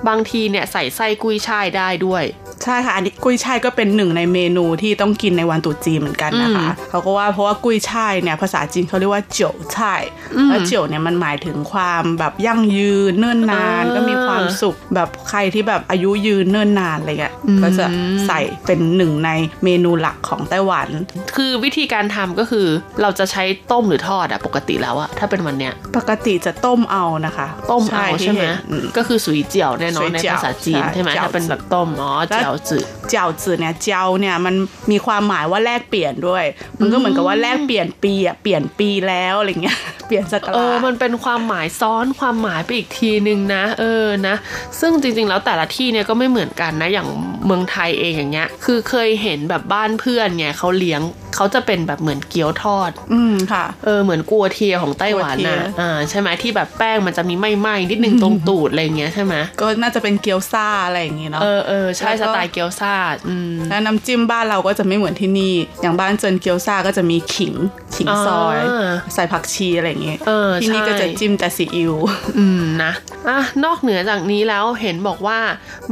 [0.08, 2.24] บางทีเนี่ยใส่ไส้กุ้ยช่ายได้ด้วย
[2.64, 10.02] ใช่ค่ะอันนี้กุ้ยช่ายก็เป็นหนึ่งในเมนูที่ต้องกินในวันตรุษจีนเหมือนกันนะคะเขาก็ว่าเพราะว่ากุ้ยช่ายเนี่ยภาษาจีนเขาเรียกว่าเจียวช่าย
[10.50, 17.34] แล้วเจียวเนี่ยมันหมายถึงความแบบยั่งยืนเนิ่นนานก็มีความสุขแบบใครที่แบบอายุยืนเนิ่นนานอะไรเงี้ย
[17.64, 17.86] ก็จะ
[18.28, 19.30] ใส่เป็นหนึ่งใน
[19.64, 20.88] เมนูหลักของไต้หวัน
[21.36, 22.68] คือวิธีการทำก็คือ
[23.02, 34.56] เราจะใช้ต้มหรือทอดอะปกติแล้วอะถ้าเป็นวันเนี้ยปกติจะต้มเอานะคะ ต้มเอาใช่ไหมที่เนอืมก็คือสุยเจียวแน่นอนสุยในเจียวภาษาจีนใช่ใช่ไหมเจียวถ้าเป็นแบบต้มอ๋อเจียวจืดเจ้าจือเนี่ยเจ้าเนี่ยมัน
[34.92, 36.44] มีความหมายว่าแลกเปลี่ยนด้วย
[36.80, 39.78] มันก็เหมือนกับว่าแลกเปลี่ยนปีอะเปลี่ยนปีแล้วอะไรเงี้ย
[40.08, 44.36] เปลี่ยนสกเอราอมันเป็นความหมายซ้อนความหมายไปอีกทีนึงนะ เออนะ
[44.80, 47.08] ซึ่งจริงๆแล้วแต่ละที่เนี่ยก็ไม่เหมือนกันนะอย่าง
[47.46, 51.02] เมืองไทยเองอย่างเงี้ย คือเคยเห็นแบบบ้านเพื่อนเนี่ยเขาเลี้ยง
[51.36, 62.96] เขาจะเป็นแบบเหมือนเกี๊ยวทอด อืมค่ะ เออเหมือนกัวเทียของไต้หวันกัวเทียนะอ่าใช่ไหมที่แบบแป้งมันจะมีไหม้ๆนิดนึงตรงตูดอะไรเงี้ยใช่ไหมก็น่าจะเป็นเกี๊ยวซ่าอะไรอย่างงี้เนาะเออเออใช่แล้วสก็ไตล์เกี๊ยวซา
[63.28, 67.54] อืมแล้วน้ำจิ้มบ้านเราก็จะไม่เหมือนที่นี่ อย่างบ้านเจินเกี๊ยวซาก็จะมีขิง
[67.96, 71.94] ขิงซอยอ่าใส่ผักชีอะไรอย่างงี้เออที่นี่ใช่ก็จะจิ้มแต่ซีอิ๊ว
[72.38, 72.92] อืมนะ
[73.30, 75.40] อะนอกเหนือจากนี้แล้วเห็นบอกว่า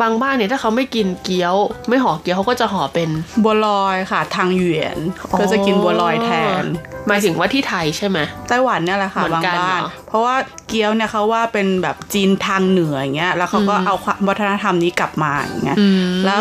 [0.02, 1.56] บางบ้านเนี่ยถ้าเขาไม่กินเกี๊ยว
[1.90, 3.10] ไม่ห่อเกี๊ยวเขาก็จะห่อเป็น
[3.44, 4.98] บัวลอยค่ะ ทางเหวียน
[5.40, 6.30] ก็จะกินบัวลอยแท
[6.62, 6.64] น
[7.08, 10.36] หมายถึงว่าที่ไทยใช่ไหมไต้หวันเนี่ยแหละค่ะเหมือนบางกันบ้านเหรอเพราะว่า
[10.68, 15.78] เกี๊ยวเนี่ยเขาว่าเป็นแบบจีนทางเหนืออย่างเงี้ยแล้วเขาก็เอาความวัฒนธรรมนี้กลับมาอย่างเงี้ย
[16.26, 16.40] แล้ว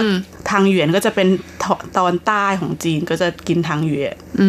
[0.51, 1.28] ทางเหวียนก็จะเป็น
[1.62, 1.64] ต
[1.99, 4.49] ตอนใต้ของจีนก็จะกินทางเหวียนอื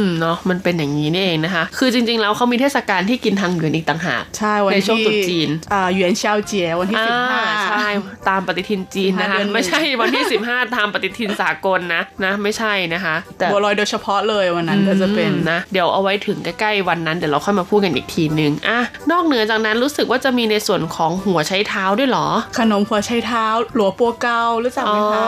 [0.00, 7.88] มเนาะมันเป็นอย่างนี้นี่เองนะคะ คือจริงๆแล้วเขามีเทศกาลที่กินทางเหนืออีกต่างหากใช่วันในที่ช่วงตรุษจีนอ่าเหวียนเช้าเจียวันที่สิบห้าอ่ใช่
[8.28, 18.80] ตามปฏิทินจีนนะ15เดืคะอนหนึ่งไม่ใช่วันที่15ตามปฏิทินสากลนะนะ ไม่ใช่นะคะแต่บัวลอยโดยเฉพาะเลยวันนั้นก็จะเป็นอืมนะเดี๋ยวเอาไว้ถึงใกล้ๆวันนั้นเดี๋ยวเราค่อยมาพูดกันอีกทีนึงอะ
[19.10, 22.26] นอกเหนือจากนั้นรู้สึกว่าจะมีในส่วนของหัวใช้เท้าด้วยเหรอ
[22.58, 25.27] ขนมหัวไชเท้าหลัวปัวเการู้จักไหมคะใ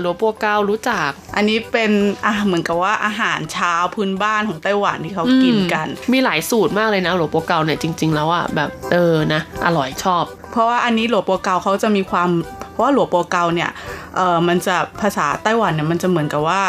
[0.00, 1.90] หลวงปัวเการู้จัก อันนี้เป็น
[2.26, 12.28] อะเหมือนกับว่าอาหารเช้าพื้นบ้านของไต้หวันที่เขากินกัน มีหลายสูตรมากเลยนะหลวงปัวเกาเนี่ยจริง ๆ แล้วอะแบบเออนะอร่อยชอบ เพราะว่าอันนี้หลัวปัวเกาเขาจะมีความ
[12.72, 13.70] เพราะว่าหลัวปัวเกาเนี่ย
[14.16, 16.62] เออมันจะภาษาไต้หวันเนี่ยมันจะเหมือนกับว่า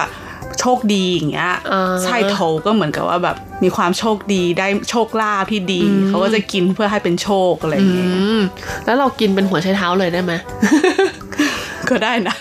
[0.60, 8.42] โชคดีอย่างเงี้ยอ่าใช่โถก็เหมือนกับว่าแบบมีความโชคดีได้โชคลาภที่ดี เขาก็จะกินเพื่อให้เป็นโชคอะไรอย่างเงี้ยอืม
[8.86, 10.34] แล้วเรากินเป็นหัวใช้เท้าเลยได้ไหม
[11.90, 12.36] ก็ได้นะ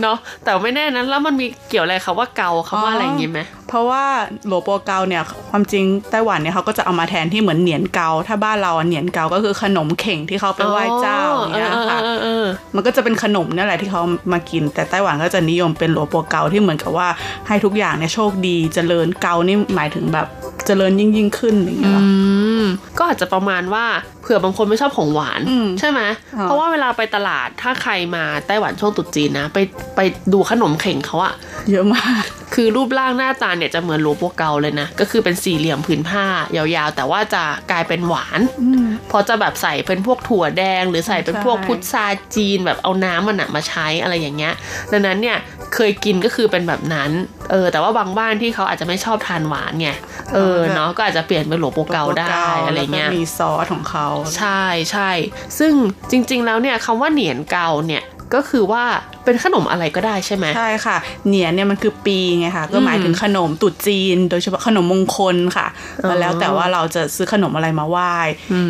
[0.00, 4.04] เนาะแต่ไม่แน่นั้นแล้วมันมีเกี่ยวอะไรคำว่าเกาคำว่าอะไรอย่างงี้ไหมเพราะว่า
[4.46, 14.02] หลัวปัวเกาเนี่ยความจริงไต้หวันเนี่ยเขาก็จะเอามาแทนที่เหมือนเหนียนเกา ถ้าบ้านเราอะเหนียนเกาก็คือขนมเข่งที่เขาไปไหว้เจ้าอย่างเงี้ยค่ะเออเออเออมันก็จะเป็นขนมนั่นแหละที่เขา
[14.32, 17.08] มากิน แต่ไต้หวันก็จะนิยมเป็นหลัวปัวเกาที่เหมือนกับว่า
[17.48, 20.26] ให้ทุกอย่างเนี่ยโชคดีเจริญเกานี่หมายถึงแบบ
[20.66, 22.06] เจริญยิ่งยิ่งขึ้นอย่างเงี้ยอื
[22.62, 22.64] ม
[22.98, 23.84] ก็อาจจะประมาณว่า
[24.22, 26.00] เผื่อบางคนไม่ชอบของหวานอืมใช่ไหม
[26.36, 29.58] อ่าเพราะว่าเวลาไปตลาดถ้าใครมาไต้หวันช่วงตรุษจีนนะ ไป
[29.96, 30.00] ไป
[30.32, 31.34] ดูขนมเข่งเขาอะ
[31.70, 36.24] เยอะมาก คือรูปร่างหน้าตาเนี่ยจะเหมือนหลวงปัวเกาเลยนะ ก็คือเป็นสี่เหลี่ยมผืนผ้า
[36.56, 38.40] ยาวๆ แต่ว่าจะกลายเป็นหวาน
[39.08, 44.54] เพราะจะแบบใส่เป็นพวกถั่วแดง หรือใส่เป็นพวกใช่พุทราจีนแบบเอาน้ำมันอะมาใช้อะไรอย่างเงี้ย
[44.92, 45.36] ดังนั้นเนี่ย
[45.74, 47.10] เคยกินก็คือเป็นแบบนั้น
[47.50, 49.88] เออ แต่ว่าบางบ้านที่เขาอาจจะไม่ชอบทานหวานไง
[50.34, 52.36] เออ เนาะ ก็อาจจะเปลี่ยนเป็นหลวงปัวเกาได้
[52.66, 55.10] อะไรเงี้ยแล้วก็มีซอสของเขา ใช่ใช่
[55.58, 55.72] ซึ่ง
[56.10, 58.02] จริง ๆ แล้วเนี่ยคำว่าเหนียนเกาเนี่ย
[58.34, 58.84] ก็คือว่า
[59.24, 60.96] เป็นขนมอะไรก็ได้ใช่ไหมใช่ค่ะ
[61.26, 65.66] เหนียนเนี่ยมันคือปีไงค่ะก็หมายถึงขนมตรุษจีน โดยเฉพาะขนมมงคลค่ะ
[66.04, 68.14] อ๋อแล้วแต่ว่าเราจะซื้อขนมอะไรมาไหว้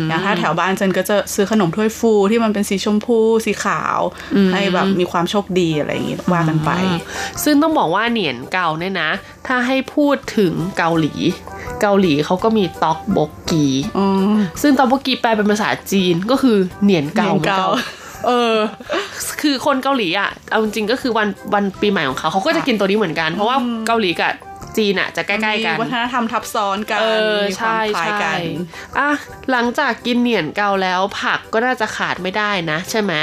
[0.09, 3.99] อย่างถ้าแถวบ้านเจนก็จะซื้อขนมถ้วยฟูที่มันเป็นสีชมพูสีขาว
[4.53, 6.97] ให้แบบมีความโชคดีอะไรอย่างงี้ว่ากันไปอืม
[7.43, 9.09] ซึ่งต้องบอกว่าเหนียนเกาเนี่ยนะ
[9.47, 11.13] ถ้าให้พูดถึงเกาหลี
[11.81, 13.65] เกาหลีเขาก็มีต็อกบกกี
[13.97, 14.07] อ๋อ
[14.61, 18.55] ซึ่งต็อกบกกีแปลเป็นภาษาจีนก็คือเหนียนเกาเหนียนเกาหมือน เออ
[19.41, 23.57] คือคนเกาหลีอะ เอาจริงๆก็คือวันวันปีใหม่ของเขาเขาก็จะกินตัวนี้เหมือนกัน เพราะว่า
[23.87, 24.33] เกาหลีกับ
[24.77, 27.05] จีนอะจะใกล้ๆกันมีวัฒนธรรมทับซ้อนกันเอ
[27.35, 28.39] อมีความใช่คล้ายใช่กัน
[28.97, 29.09] อะ
[29.51, 33.13] หลังจากกินเหนียนเกาแล้วผักก็น่าจะขาดไม่ได้นะ ใช่ไหม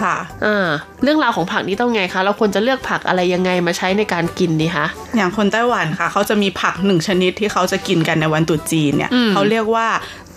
[0.00, 0.68] ค่ะอ่า
[1.02, 4.86] เรื่องราวของผักนี้ต้องไงคะ เราควรจะเลือกผักอะไรยังไงมาใช้ในการกินดีคะ
[5.16, 9.86] อย่างคนไต้หวันค่ะ เขาจะมีผักหนึ่งชนิดที่เขาจะกินกันในวันตรุษจีนเนี่ยอืมเขาเรียกว่า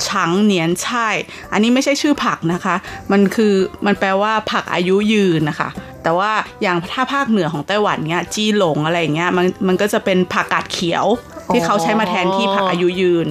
[0.07, 1.15] ฉังเหนียนช่าย
[1.51, 2.75] อันนี้ไม่ใช่ชื่อผักนะคะ
[3.11, 3.53] มันคือ
[3.85, 5.69] มันแปลว่าผักอายุยืนนะคะ
[6.03, 6.31] แต่ว่า
[6.61, 11.05] อย่างถ้าภาคเหนือของไต้หวันเนี้ยจีหลงอะไรอย่างเงี้ยมันมันก็จะเป็นผักกาดเขียว
[11.53, 13.27] ที่เขาใช้มาแทนที่ผักอายุยืน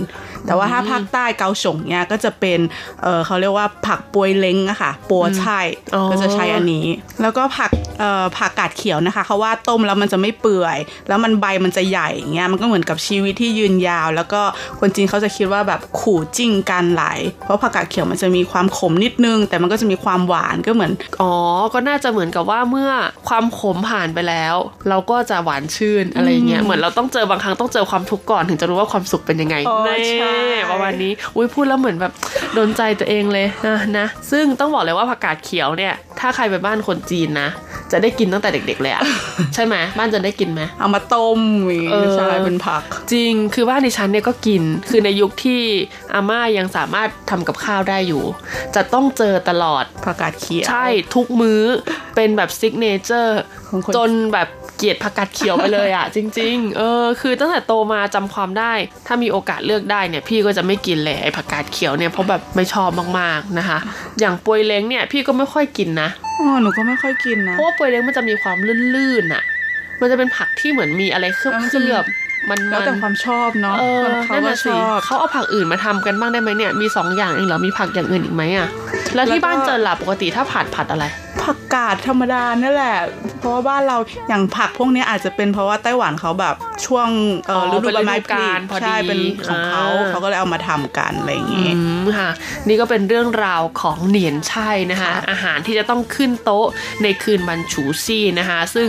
[0.47, 2.59] แต่ว่าถ้าภาคใต้เกาสงเนี่ยก็จะเป็น
[3.03, 6.87] เออเขาเรียกว่าผักปวยเล้งอะค่ะปัวช่ายอ๋อก็จะใช้อันนี้
[7.23, 10.79] แล้วก็ผักเอ่อผักกาดเขียวนะคะเขาว่าต้มแล้วมันจะไม่เปื่อย
[11.09, 14.43] แล้วมันใบมันจะใหญ่อย่างเงี้ยมันก็เหมือนกับชีวิตที่ยืนยาว แล้วก็
[14.81, 17.05] คนจีนเขาจะคิดว่าแบบขู่จิ้งกันไหล
[17.45, 21.35] เพราะผักกาดเขียวมันจะมีความขมนิดนึง แต่มันก็จะมีความหวานก็เหมือนอ๋อ
[21.75, 22.91] ก็น่าจะเหมือนกับว่าเมื่อ
[23.29, 24.55] ความขมผ่านไปแล้ว
[24.89, 30.32] เราก็จะหวานชื่นอะไรเงี้ยเหมือนเราต้องเจอบางครั้งต้องเจอความทุกข์ก่อนถึงจะรู้ว่าความสุขเป็นยังไงอ๋อแน่ใช่
[30.71, 32.13] ประมาณนี้อุ้ยพูดแล้วเหมือนแบบ
[32.55, 37.49] โดนใจตัวเองเลยนะนะซึ่งต้องบอกเลยว่าผักกาดเขียวเนี่ย ถ้าใครไปบ้านคนจีนนะ
[37.93, 39.03] จะได้กินตั้งแต่เด็ก ๆ เลยอะ
[39.55, 45.63] ใช่ไหมบ้านจะได้กินไหมเอามาต้มอย่างเองี้อใช่เป็นผัก จริงคือบ้านดิฉันเนี่ยก็กิน คือในยุคที่
[46.13, 48.25] อาม่ายังสามารถทำกับข้าวได้อยู่
[48.75, 51.63] จะต้องเจอตลอดผักกาดเขียวใช่ทุกมื้อ
[52.17, 58.73] เป็นแบบซิกเนเจอร์ของคนจนแบบเกลียดผักกาดเขียวไปเลยอะจริง ๆ เออ คือตั้งแต่โตมาจำความได้
[59.07, 63.79] ถ้ามีโอกาสเลือกได้เนี่ย พี่ก็จะไม่กินเลยไอ้ผักกาดเขียวเนี่ยเพราะแบบไม่ชอบมากๆนะคะ
[64.21, 66.09] อย่างปวยเล้งเนี่ยพี่ก็ไม่ค่อยกินนะ
[66.41, 68.57] อ๋อหนูก็ไม่ค่อยกินนะเพราะว่าปวยเล้งมันจะมีความ
[68.95, 69.43] ลื่นๆอะ
[70.01, 72.05] มันจะเป็นผักที่เหมือนมีอะไรเคลือบมันเคจะมีลือบ
[72.51, 78.69] มันแล้วแต่ความชอบเนาะเออเขานั่นก็น่ะชสิอบเขาเอาผักอื่นมาทำกันบ้างได้ไหมเนี่ย มีสองอย่างเองเหรอ มีผักอย่างอื่นอีกไหมอะ
[79.15, 81.05] แล้วที่บ้านเจอหลับปกติถ้าผัดผัดอะไร
[81.41, 82.97] ผักกาดธรรมดานั่นแหละ
[83.39, 83.97] เพราะว่าบ้านเรา
[84.29, 86.55] อย่างผักพวกเนี้ยอาจจะเป็นเพราะว่าไต้หวันเขาแบบ
[86.87, 87.09] ช่วง
[87.47, 89.19] เอออ๋อฤดูเป็นใบไม้ฤดูผลิกาลพอดีใช่เป็น
[89.49, 92.31] ของเขาอ่าเขาก็เลยเอามาทำกันอะไรอย่างอืงี้มค่ะ
[92.69, 96.67] นี่ก็เป็นเรื่องราวของเหนียนไช่นะคะอาหารที่จะต้องขึ้นโต๊ะ
[97.03, 98.89] ในคืนวันฉูซี่นะคะซึ่ง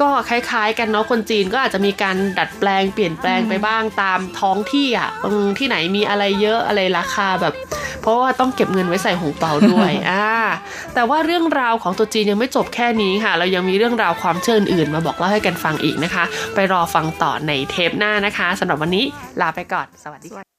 [0.00, 7.54] ก็คล้ายๆ กันเนาะคนจีนก็อาจจะมีการดัดแปลงเปลี่ยนแปลงไปบ้างตามท้องที่อะอืมที่ไหนมีอะไรเยอะอะไรราคาแบบ
[8.02, 10.30] เพราะว่าต้องเก็บเงินไว้ใส่หงเปาด้วยอ่า
[10.94, 16.24] แต่ว่าเรื่องราวของตัวจีนยังไม่จบแค่นี้ค่ะ เรายังมีเรื่องราวความเชื่ออื่นมาบอกเล่าให้กันฟังอีกนะคะ
[16.54, 19.04] ไปรอฟังต่อในเทปหน้านะคะสำหรับวันนี้
[19.40, 20.51] ลาไปก่อน สวัสดีค่ะ